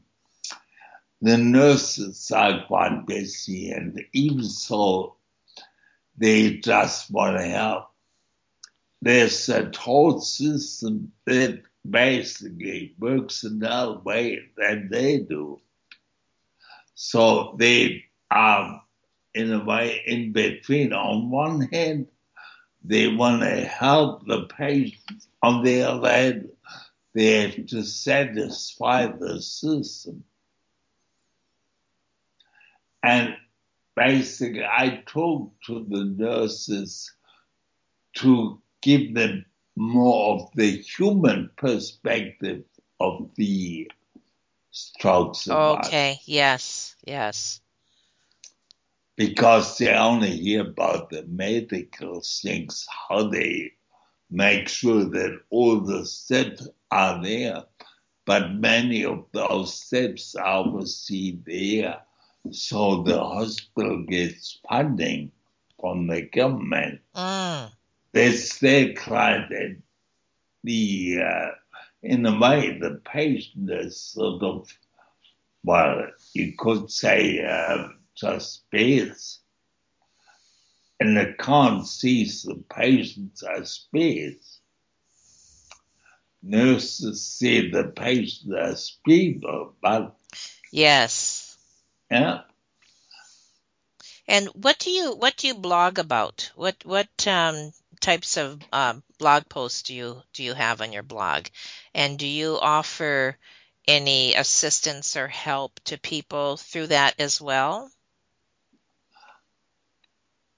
the 1.21 1.37
nurses 1.37 2.31
are 2.31 2.65
quite 2.67 3.05
busy, 3.05 3.71
and 3.71 4.03
even 4.13 4.43
so, 4.43 5.15
they 6.17 6.57
just 6.57 7.11
want 7.11 7.37
to 7.37 7.43
help. 7.43 7.89
There's 9.01 9.49
a 9.49 9.71
whole 9.77 10.19
system 10.19 11.11
that 11.25 11.61
basically 11.87 12.95
works 12.99 13.43
in 13.43 13.63
another 13.63 13.99
way 13.99 14.39
than 14.57 14.89
they 14.91 15.19
do. 15.19 15.59
So 16.95 17.55
they 17.59 18.05
are 18.31 18.81
in 19.33 19.51
a 19.51 19.63
way 19.63 20.01
in 20.05 20.31
between. 20.31 20.93
On 20.93 21.29
one 21.29 21.61
hand, 21.61 22.07
they 22.87 23.07
want 23.07 23.41
to 23.41 23.65
help 23.65 24.25
the 24.27 24.43
patient. 24.43 25.25
On 25.41 25.63
the 25.63 25.81
other 25.81 26.09
hand, 26.09 26.49
they 27.13 27.49
have 27.49 27.65
to 27.67 27.83
satisfy 27.83 29.07
the 29.07 29.41
system. 29.41 30.23
And 33.01 33.35
basically, 33.95 34.65
I 34.65 35.03
talk 35.05 35.51
to 35.67 35.85
the 35.87 36.05
nurses 36.05 37.11
to 38.15 38.61
give 38.81 39.13
them 39.15 39.45
more 39.75 40.35
of 40.35 40.49
the 40.55 40.77
human 40.77 41.49
perspective 41.57 42.63
of 42.99 43.29
the 43.35 43.91
stroke. 44.71 45.35
Okay. 45.47 46.19
Yes. 46.25 46.95
Yes. 47.05 47.61
Because 49.15 49.77
they 49.77 49.93
only 49.93 50.37
hear 50.37 50.61
about 50.61 51.09
the 51.09 51.23
medical 51.27 52.21
things, 52.21 52.87
how 53.09 53.27
they 53.27 53.71
make 54.29 54.67
sure 54.67 55.05
that 55.05 55.39
all 55.49 55.79
the 55.79 56.05
steps 56.05 56.67
are 56.91 57.21
there. 57.23 57.63
But 58.25 58.53
many 58.53 59.05
of 59.05 59.25
those 59.31 59.73
steps 59.73 60.35
are 60.35 60.65
obviously 60.65 61.39
there. 61.45 62.01
So 62.51 63.03
the 63.03 63.19
hospital 63.19 64.03
gets 64.07 64.59
funding 64.67 65.31
from 65.79 66.07
the 66.07 66.23
government. 66.23 67.01
Mm. 67.15 67.71
That's 68.11 68.59
their 68.59 68.93
client 68.93 69.51
and 69.51 69.83
the, 70.63 71.19
uh, 71.21 71.51
in 72.01 72.25
a 72.25 72.37
way, 72.39 72.77
the 72.79 73.01
patient 73.05 73.69
is 73.69 73.99
sort 73.99 74.41
of, 74.43 74.69
well, 75.63 76.07
you 76.33 76.53
could 76.57 76.89
say, 76.89 77.43
uh, 77.45 77.89
just 78.15 78.53
space. 78.65 79.39
And 80.99 81.17
the 81.17 81.35
can't 81.39 81.85
sees 81.87 82.43
the 82.43 82.63
patients 82.73 83.43
as 83.43 83.71
space. 83.71 84.59
Nurses 86.43 87.25
see 87.27 87.69
the 87.71 87.85
patient 87.85 88.55
as 88.57 88.97
people, 89.05 89.75
but 89.81 90.15
Yes. 90.71 91.57
yeah, 92.11 92.41
And 94.27 94.47
what 94.49 94.77
do 94.79 94.91
you 94.91 95.15
what 95.15 95.35
do 95.37 95.47
you 95.47 95.55
blog 95.55 95.97
about? 95.97 96.51
What 96.55 96.85
what 96.85 97.27
um, 97.27 97.73
types 97.99 98.37
of 98.37 98.61
uh, 98.71 98.93
blog 99.17 99.49
posts 99.49 99.81
do 99.83 99.95
you 99.95 100.23
do 100.33 100.43
you 100.43 100.53
have 100.53 100.81
on 100.81 100.93
your 100.93 101.03
blog? 101.03 101.47
And 101.93 102.19
do 102.19 102.27
you 102.27 102.59
offer 102.59 103.37
any 103.87 104.35
assistance 104.35 105.17
or 105.17 105.27
help 105.27 105.79
to 105.85 105.97
people 105.97 106.57
through 106.57 106.87
that 106.87 107.19
as 107.19 107.41
well? 107.41 107.91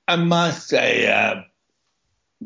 I 0.07 0.15
must 0.15 0.69
say, 0.69 1.07
uh, 1.07 1.41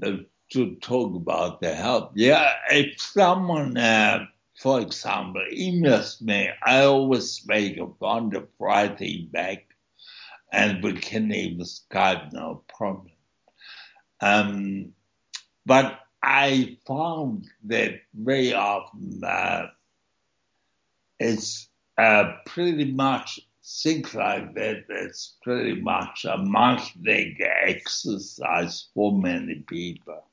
to 0.01 0.75
talk 0.81 1.15
about 1.15 1.61
the 1.61 1.73
help, 1.75 2.13
yeah, 2.15 2.53
if 2.69 2.99
someone, 2.99 3.77
uh, 3.77 4.25
for 4.59 4.81
example, 4.81 5.43
emails 5.53 6.21
me, 6.21 6.49
I 6.63 6.83
always 6.83 7.45
make 7.47 7.77
a 7.77 7.87
of 8.35 8.47
writing 8.59 9.29
back 9.31 9.65
and 10.51 10.83
we 10.83 10.93
can 10.93 11.31
even 11.31 11.65
Skype, 11.65 12.33
no 12.33 12.63
problem. 12.67 13.11
Um, 14.19 14.93
but 15.65 15.99
I 16.21 16.77
found 16.85 17.47
that 17.65 18.01
very 18.13 18.53
often 18.53 19.23
uh, 19.23 19.67
it's 21.19 21.69
uh, 21.97 22.33
pretty 22.45 22.91
much 22.91 23.39
things 23.63 24.13
like 24.15 24.53
that. 24.55 24.85
It's 24.89 25.37
pretty 25.43 25.81
much 25.81 26.25
a 26.25 26.37
monthly 26.37 27.37
exercise 27.41 28.87
for 28.93 29.17
many 29.17 29.55
people, 29.67 30.23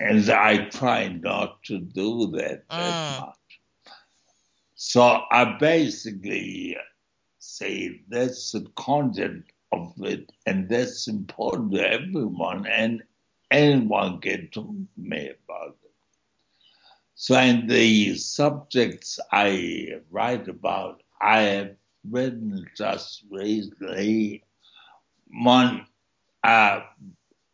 and 0.00 0.28
I 0.30 0.68
try 0.68 1.08
not 1.08 1.62
to 1.64 1.78
do 1.78 2.30
that 2.32 2.64
that 2.76 2.98
Mm. 2.98 3.08
much. 3.08 3.60
So 4.76 5.02
I 5.30 5.56
basically 5.58 6.76
say 7.38 8.00
that's 8.08 8.52
the 8.52 8.66
content 8.76 9.44
of 9.72 9.94
it, 10.02 10.32
and 10.46 10.68
that's 10.68 11.08
important 11.08 11.72
to 11.72 11.88
everyone, 11.90 12.66
and 12.66 13.02
anyone 13.50 14.20
can 14.20 14.48
talk 14.50 14.68
to 14.68 14.86
me 14.96 15.30
about 15.44 15.76
it. 15.84 15.92
So, 17.14 17.38
in 17.38 17.66
the 17.68 18.14
subjects 18.16 19.18
I 19.30 20.00
write 20.10 20.48
about, 20.48 21.02
I 21.20 21.40
have 21.42 21.76
written 22.08 22.66
just 22.76 23.24
recently 23.30 24.42
one 25.30 25.86
uh, 26.44 26.80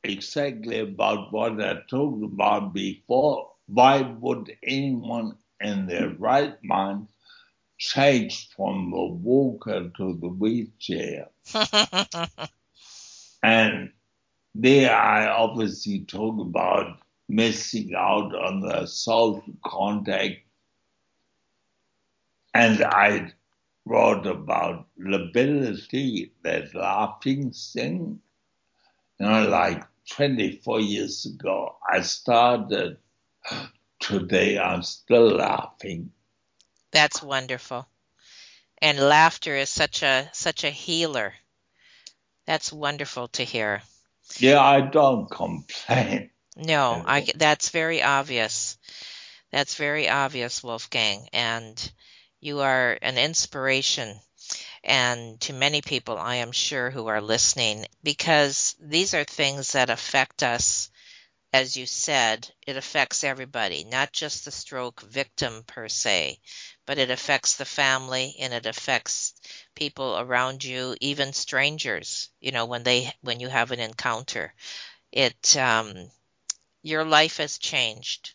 exactly 0.02 0.80
about 0.80 1.32
what 1.32 1.60
I 1.60 1.80
talked 1.88 2.22
about 2.24 2.72
before. 2.74 3.52
Why 3.66 4.02
would 4.02 4.56
anyone 4.62 5.36
in 5.60 5.86
their 5.86 6.10
right 6.10 6.56
mind 6.64 7.08
change 7.78 8.48
from 8.56 8.90
the 8.90 9.04
walker 9.04 9.90
to 9.96 10.14
the 10.20 10.28
wheelchair? 10.28 11.28
And 13.42 13.92
there 14.54 14.94
I 14.94 15.26
obviously 15.28 16.00
talk 16.04 16.40
about 16.40 16.98
missing 17.28 17.94
out 17.96 18.34
on 18.34 18.60
the 18.60 18.86
social 18.86 19.42
contact. 19.64 20.36
And 22.54 22.82
I 22.82 23.32
wrote 23.88 24.26
about 24.26 24.86
lability, 24.98 26.32
that 26.42 26.74
laughing 26.74 27.52
thing. 27.52 28.20
You 29.18 29.26
know, 29.26 29.48
like 29.48 29.84
24 30.10 30.80
years 30.80 31.26
ago, 31.26 31.76
I 31.90 32.02
started. 32.02 32.98
Today 34.00 34.58
I'm 34.58 34.82
still 34.82 35.36
laughing. 35.36 36.12
That's 36.92 37.22
wonderful. 37.22 37.86
And 38.80 38.98
laughter 38.98 39.56
is 39.56 39.70
such 39.70 40.02
a 40.02 40.30
such 40.32 40.64
a 40.64 40.70
healer. 40.70 41.34
That's 42.46 42.72
wonderful 42.72 43.28
to 43.28 43.42
hear. 43.42 43.82
Yeah, 44.38 44.60
I 44.60 44.82
don't 44.82 45.30
complain. 45.30 46.30
No, 46.56 47.02
I 47.06 47.26
that's 47.34 47.70
very 47.70 48.02
obvious. 48.02 48.78
That's 49.50 49.74
very 49.76 50.08
obvious, 50.08 50.62
Wolfgang, 50.62 51.28
and 51.32 51.92
you 52.40 52.60
are 52.60 52.98
an 53.02 53.18
inspiration 53.18 54.20
and 54.84 55.40
to 55.40 55.52
many 55.52 55.82
people 55.82 56.18
I 56.18 56.36
am 56.36 56.52
sure 56.52 56.90
who 56.90 57.06
are 57.08 57.20
listening 57.20 57.86
because 58.02 58.76
these 58.80 59.14
are 59.14 59.24
things 59.24 59.72
that 59.72 59.90
affect 59.90 60.42
us 60.42 60.90
as 61.52 61.76
you 61.76 61.86
said, 61.86 62.50
it 62.66 62.76
affects 62.76 63.24
everybody, 63.24 63.84
not 63.84 64.12
just 64.12 64.44
the 64.44 64.50
stroke 64.50 65.00
victim 65.02 65.64
per 65.64 65.88
se, 65.88 66.40
but 66.86 66.98
it 66.98 67.10
affects 67.10 67.56
the 67.56 67.64
family 67.64 68.36
and 68.38 68.52
it 68.54 68.66
affects 68.66 69.34
people 69.74 70.18
around 70.18 70.64
you, 70.64 70.96
even 71.00 71.32
strangers, 71.32 72.30
you 72.40 72.52
know, 72.52 72.66
when 72.66 72.82
they 72.82 73.12
when 73.22 73.40
you 73.40 73.48
have 73.48 73.70
an 73.72 73.80
encounter. 73.80 74.54
It 75.12 75.56
um 75.56 76.10
your 76.82 77.04
life 77.04 77.38
has 77.38 77.58
changed 77.58 78.34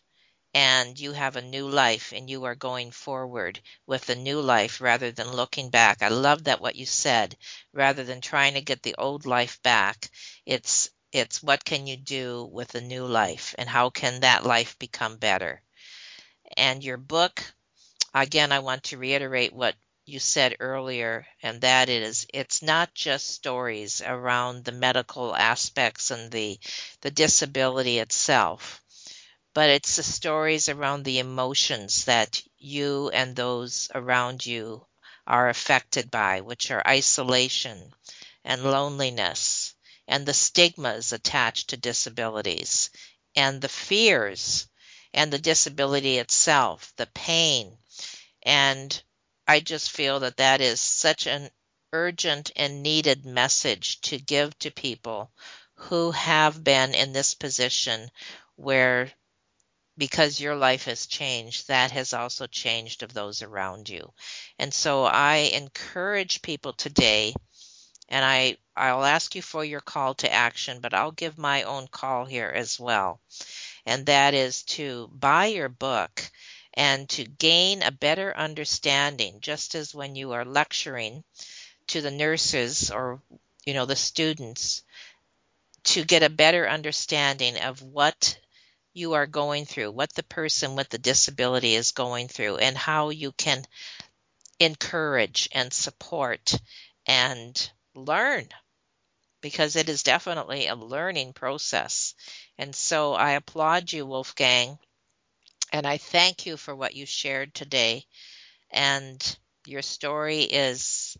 and 0.54 0.98
you 0.98 1.12
have 1.12 1.36
a 1.36 1.42
new 1.42 1.68
life 1.68 2.12
and 2.16 2.30
you 2.30 2.44
are 2.44 2.54
going 2.54 2.90
forward 2.90 3.60
with 3.86 4.08
a 4.08 4.14
new 4.14 4.40
life 4.40 4.80
rather 4.80 5.10
than 5.12 5.30
looking 5.30 5.68
back. 5.68 6.02
I 6.02 6.08
love 6.08 6.44
that 6.44 6.60
what 6.62 6.76
you 6.76 6.86
said. 6.86 7.36
Rather 7.74 8.04
than 8.04 8.22
trying 8.22 8.54
to 8.54 8.62
get 8.62 8.82
the 8.82 8.94
old 8.96 9.26
life 9.26 9.60
back, 9.62 10.10
it's 10.46 10.90
it's 11.12 11.42
what 11.42 11.64
can 11.64 11.86
you 11.86 11.96
do 11.98 12.44
with 12.52 12.74
a 12.74 12.80
new 12.80 13.04
life 13.06 13.54
and 13.58 13.68
how 13.68 13.90
can 13.90 14.20
that 14.20 14.44
life 14.46 14.78
become 14.78 15.18
better. 15.18 15.62
And 16.56 16.82
your 16.82 16.96
book, 16.96 17.44
again, 18.14 18.52
I 18.52 18.60
want 18.60 18.84
to 18.84 18.98
reiterate 18.98 19.54
what 19.54 19.76
you 20.06 20.20
said 20.20 20.56
earlier, 20.60 21.26
and 21.42 21.62
that 21.62 21.88
is 21.88 22.26
it's 22.34 22.62
not 22.62 22.94
just 22.94 23.30
stories 23.30 24.02
around 24.02 24.64
the 24.66 24.72
medical 24.72 25.34
aspects 25.36 26.12
and 26.12 26.30
the 26.32 26.60
the 27.02 27.10
disability 27.10 27.98
itself 28.00 28.83
but 29.54 29.70
it's 29.70 29.96
the 29.96 30.02
stories 30.02 30.68
around 30.68 31.04
the 31.04 31.20
emotions 31.20 32.04
that 32.04 32.42
you 32.58 33.08
and 33.10 33.34
those 33.36 33.88
around 33.94 34.44
you 34.44 34.84
are 35.26 35.48
affected 35.48 36.10
by, 36.10 36.40
which 36.40 36.70
are 36.70 36.86
isolation 36.86 37.94
and 38.44 38.62
loneliness 38.62 39.74
and 40.06 40.26
the 40.26 40.34
stigmas 40.34 41.12
attached 41.12 41.70
to 41.70 41.76
disabilities 41.76 42.90
and 43.34 43.60
the 43.60 43.68
fears 43.68 44.66
and 45.14 45.32
the 45.32 45.38
disability 45.38 46.18
itself, 46.18 46.92
the 46.96 47.06
pain. 47.06 47.76
And 48.42 49.02
I 49.46 49.60
just 49.60 49.90
feel 49.90 50.20
that 50.20 50.36
that 50.38 50.60
is 50.60 50.80
such 50.80 51.26
an 51.26 51.48
urgent 51.92 52.50
and 52.56 52.82
needed 52.82 53.24
message 53.24 54.00
to 54.02 54.18
give 54.18 54.58
to 54.58 54.70
people 54.70 55.30
who 55.74 56.10
have 56.10 56.62
been 56.62 56.94
in 56.94 57.12
this 57.12 57.34
position 57.34 58.10
where 58.56 59.10
because 59.96 60.40
your 60.40 60.56
life 60.56 60.86
has 60.86 61.06
changed, 61.06 61.68
that 61.68 61.92
has 61.92 62.12
also 62.12 62.46
changed 62.46 63.02
of 63.02 63.12
those 63.12 63.42
around 63.42 63.88
you. 63.88 64.12
And 64.58 64.72
so 64.74 65.04
I 65.04 65.50
encourage 65.54 66.42
people 66.42 66.72
today, 66.72 67.34
and 68.08 68.24
I, 68.24 68.56
I'll 68.76 69.04
ask 69.04 69.34
you 69.34 69.42
for 69.42 69.64
your 69.64 69.80
call 69.80 70.14
to 70.14 70.32
action, 70.32 70.80
but 70.80 70.94
I'll 70.94 71.12
give 71.12 71.38
my 71.38 71.62
own 71.62 71.86
call 71.86 72.24
here 72.24 72.52
as 72.52 72.78
well. 72.80 73.20
And 73.86 74.06
that 74.06 74.34
is 74.34 74.62
to 74.64 75.08
buy 75.12 75.46
your 75.46 75.68
book 75.68 76.22
and 76.74 77.08
to 77.10 77.24
gain 77.24 77.82
a 77.82 77.92
better 77.92 78.36
understanding, 78.36 79.38
just 79.40 79.74
as 79.74 79.94
when 79.94 80.16
you 80.16 80.32
are 80.32 80.44
lecturing 80.44 81.22
to 81.88 82.00
the 82.00 82.10
nurses 82.10 82.90
or, 82.90 83.20
you 83.64 83.74
know, 83.74 83.86
the 83.86 83.94
students, 83.94 84.82
to 85.84 86.02
get 86.02 86.22
a 86.22 86.30
better 86.30 86.68
understanding 86.68 87.58
of 87.58 87.82
what 87.82 88.38
you 88.94 89.14
are 89.14 89.26
going 89.26 89.66
through, 89.66 89.92
what 89.92 90.14
the 90.14 90.22
person 90.22 90.76
with 90.76 90.88
the 90.88 90.98
disability 90.98 91.74
is 91.74 91.92
going 91.92 92.28
through, 92.28 92.58
and 92.58 92.76
how 92.76 93.10
you 93.10 93.32
can 93.32 93.64
encourage 94.60 95.48
and 95.52 95.72
support 95.72 96.54
and 97.06 97.70
learn 97.94 98.48
because 99.40 99.76
it 99.76 99.88
is 99.88 100.02
definitely 100.02 100.66
a 100.68 100.74
learning 100.74 101.32
process. 101.32 102.14
And 102.58 102.74
so 102.74 103.14
I 103.14 103.32
applaud 103.32 103.92
you, 103.92 104.06
Wolfgang, 104.06 104.78
and 105.72 105.86
I 105.86 105.98
thank 105.98 106.46
you 106.46 106.56
for 106.56 106.74
what 106.74 106.94
you 106.94 107.06
shared 107.06 107.54
today. 107.54 108.06
And 108.70 109.38
your 109.66 109.82
story 109.82 110.42
is 110.42 111.16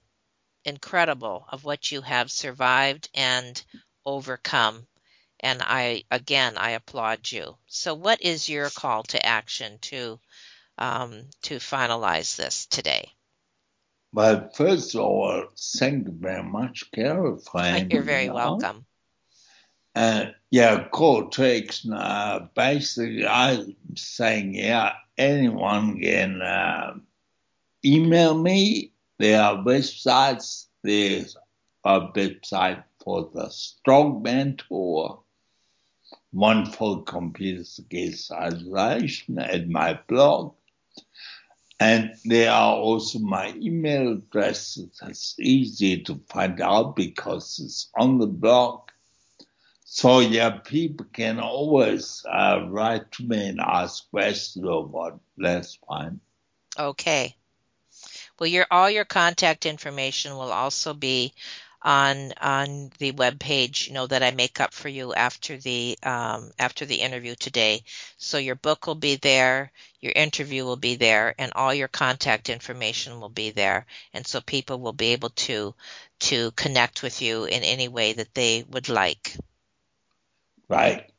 incredible 0.65 1.47
of 1.51 1.65
what 1.65 1.93
you 1.93 2.03
have 2.03 2.31
survived 2.31 3.11
and 3.15 3.63
overcome 4.07 4.87
and 5.45 5.61
I 5.63 6.05
again 6.11 6.55
I 6.57 6.71
applaud 6.71 7.31
you. 7.31 7.57
So, 7.67 7.95
what 7.95 8.23
is 8.23 8.49
your 8.49 8.71
call 8.71 9.05
to 9.05 9.25
action 9.25 9.79
to 9.83 10.19
um, 10.79 11.29
to 11.43 11.57
finalize 11.57 12.37
this 12.37 12.67
today? 12.67 13.13
Well, 14.13 14.51
first 14.55 14.95
of 14.95 15.03
all, 15.03 15.45
thank 15.57 16.07
you 16.07 16.15
very 16.19 16.43
much, 16.43 16.91
Carol, 16.93 17.39
for 17.39 17.61
You're 17.93 18.03
very 18.03 18.29
on. 18.29 18.35
welcome. 18.35 18.87
Uh, 19.95 20.27
yeah, 20.51 20.89
call 20.89 21.29
action. 21.29 21.85
Uh, 21.93 22.49
basically, 22.55 23.27
I'm 23.27 23.77
saying, 23.97 24.55
yeah, 24.55 24.93
anyone 25.19 26.01
can 26.01 26.43
uh, 26.43 26.95
email 27.85 28.37
me. 28.37 28.93
There 29.19 29.41
are 29.41 29.57
websites. 29.65 30.67
There's 30.83 31.37
a 31.85 32.01
website 32.13 32.85
for 33.05 33.31
the 33.35 33.47
Strongman 33.47 34.59
Tour, 34.69 35.24
isolation 38.31 39.39
at 39.39 39.69
my 39.69 39.99
blog. 40.09 40.55
And 41.81 42.15
there 42.25 42.51
are 42.51 42.77
also 42.77 43.19
my 43.19 43.53
email 43.57 44.13
address. 44.13 44.79
It's 45.03 45.35
easy 45.39 46.03
to 46.05 46.21
find 46.29 46.61
out 46.61 46.97
because 46.97 47.61
it's 47.63 47.91
on 47.97 48.19
the 48.19 48.27
blog. 48.27 48.89
So 49.85 50.21
yeah, 50.21 50.51
people 50.51 51.07
can 51.13 51.39
always 51.41 52.25
uh, 52.29 52.67
write 52.69 53.13
to 53.13 53.25
me 53.25 53.49
and 53.49 53.61
ask 53.61 54.09
questions 54.11 54.65
or 54.65 54.85
what. 54.87 55.19
That's 55.37 55.79
fine. 55.87 56.21
Okay. 56.79 57.37
Well, 58.39 58.49
your 58.49 58.67
all 58.71 58.91
your 58.91 59.05
contact 59.05 59.67
information 59.67 60.33
will 60.33 60.53
also 60.53 60.95
be 60.95 61.33
on 61.85 62.33
on 62.41 62.91
the 62.99 63.13
web 63.13 63.39
page, 63.39 63.87
you 63.89 63.95
know, 63.95 64.07
that 64.07 64.23
I 64.23 64.31
make 64.31 64.61
up 64.61 64.73
for 64.73 64.89
you 64.89 65.15
after 65.15 65.57
the 65.59 65.99
um, 66.03 66.51
after 66.59 66.87
the 66.87 66.97
interview 66.97 67.35
today. 67.35 67.83
So 68.17 68.39
your 68.39 68.55
book 68.55 68.87
will 68.87 68.95
be 68.95 69.17
there, 69.17 69.71
your 70.01 70.13
interview 70.17 70.65
will 70.65 70.77
be 70.77 70.97
there, 70.97 71.35
and 71.39 71.53
all 71.55 71.75
your 71.75 71.89
contact 71.89 72.49
information 72.49 73.21
will 73.21 73.29
be 73.29 73.51
there, 73.51 73.87
and 74.15 74.27
so 74.27 74.41
people 74.41 74.81
will 74.81 74.95
be 74.95 75.13
able 75.13 75.31
to 75.31 75.75
to 76.21 76.51
connect 76.53 77.03
with 77.03 77.21
you 77.21 77.45
in 77.45 77.63
any 77.63 77.89
way 77.89 78.15
that 78.15 78.35
they 78.35 78.65
would 78.71 78.89
like. 78.89 79.37
Right. 80.69 81.14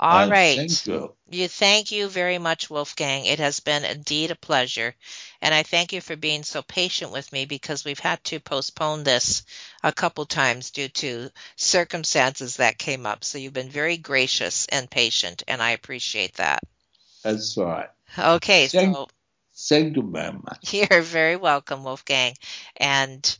All 0.00 0.28
right. 0.28 0.56
Thank 0.56 0.86
you. 0.86 1.14
You 1.30 1.48
thank 1.48 1.92
you 1.92 2.08
very 2.08 2.38
much, 2.38 2.70
Wolfgang. 2.70 3.26
It 3.26 3.38
has 3.38 3.60
been 3.60 3.84
indeed 3.84 4.30
a 4.30 4.36
pleasure. 4.36 4.94
And 5.42 5.54
I 5.54 5.62
thank 5.62 5.92
you 5.92 6.00
for 6.00 6.16
being 6.16 6.42
so 6.42 6.62
patient 6.62 7.12
with 7.12 7.32
me 7.32 7.44
because 7.44 7.84
we've 7.84 7.98
had 7.98 8.22
to 8.24 8.40
postpone 8.40 9.04
this 9.04 9.42
a 9.82 9.92
couple 9.92 10.24
times 10.24 10.70
due 10.70 10.88
to 10.88 11.30
circumstances 11.56 12.56
that 12.56 12.78
came 12.78 13.04
up. 13.06 13.24
So 13.24 13.38
you've 13.38 13.52
been 13.52 13.68
very 13.70 13.98
gracious 13.98 14.66
and 14.66 14.90
patient, 14.90 15.42
and 15.48 15.60
I 15.60 15.70
appreciate 15.70 16.34
that. 16.36 16.62
That's 17.22 17.56
right. 17.58 17.90
Okay, 18.18 18.68
Thank- 18.68 18.96
so 18.96 19.08
Thank 19.54 19.96
you 19.96 20.08
very 20.10 20.32
much. 20.32 20.72
you're 20.90 21.02
very 21.02 21.36
welcome, 21.36 21.82
Wolfgang. 21.82 22.34
And 22.76 23.38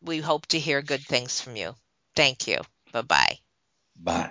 we 0.00 0.18
hope 0.18 0.46
to 0.46 0.58
hear 0.58 0.80
good 0.80 1.04
things 1.04 1.40
from 1.40 1.56
you. 1.56 1.74
Thank 2.14 2.48
you. 2.48 2.60
Bye 2.92 3.02
bye. 3.02 3.38
Bye. 3.96 4.30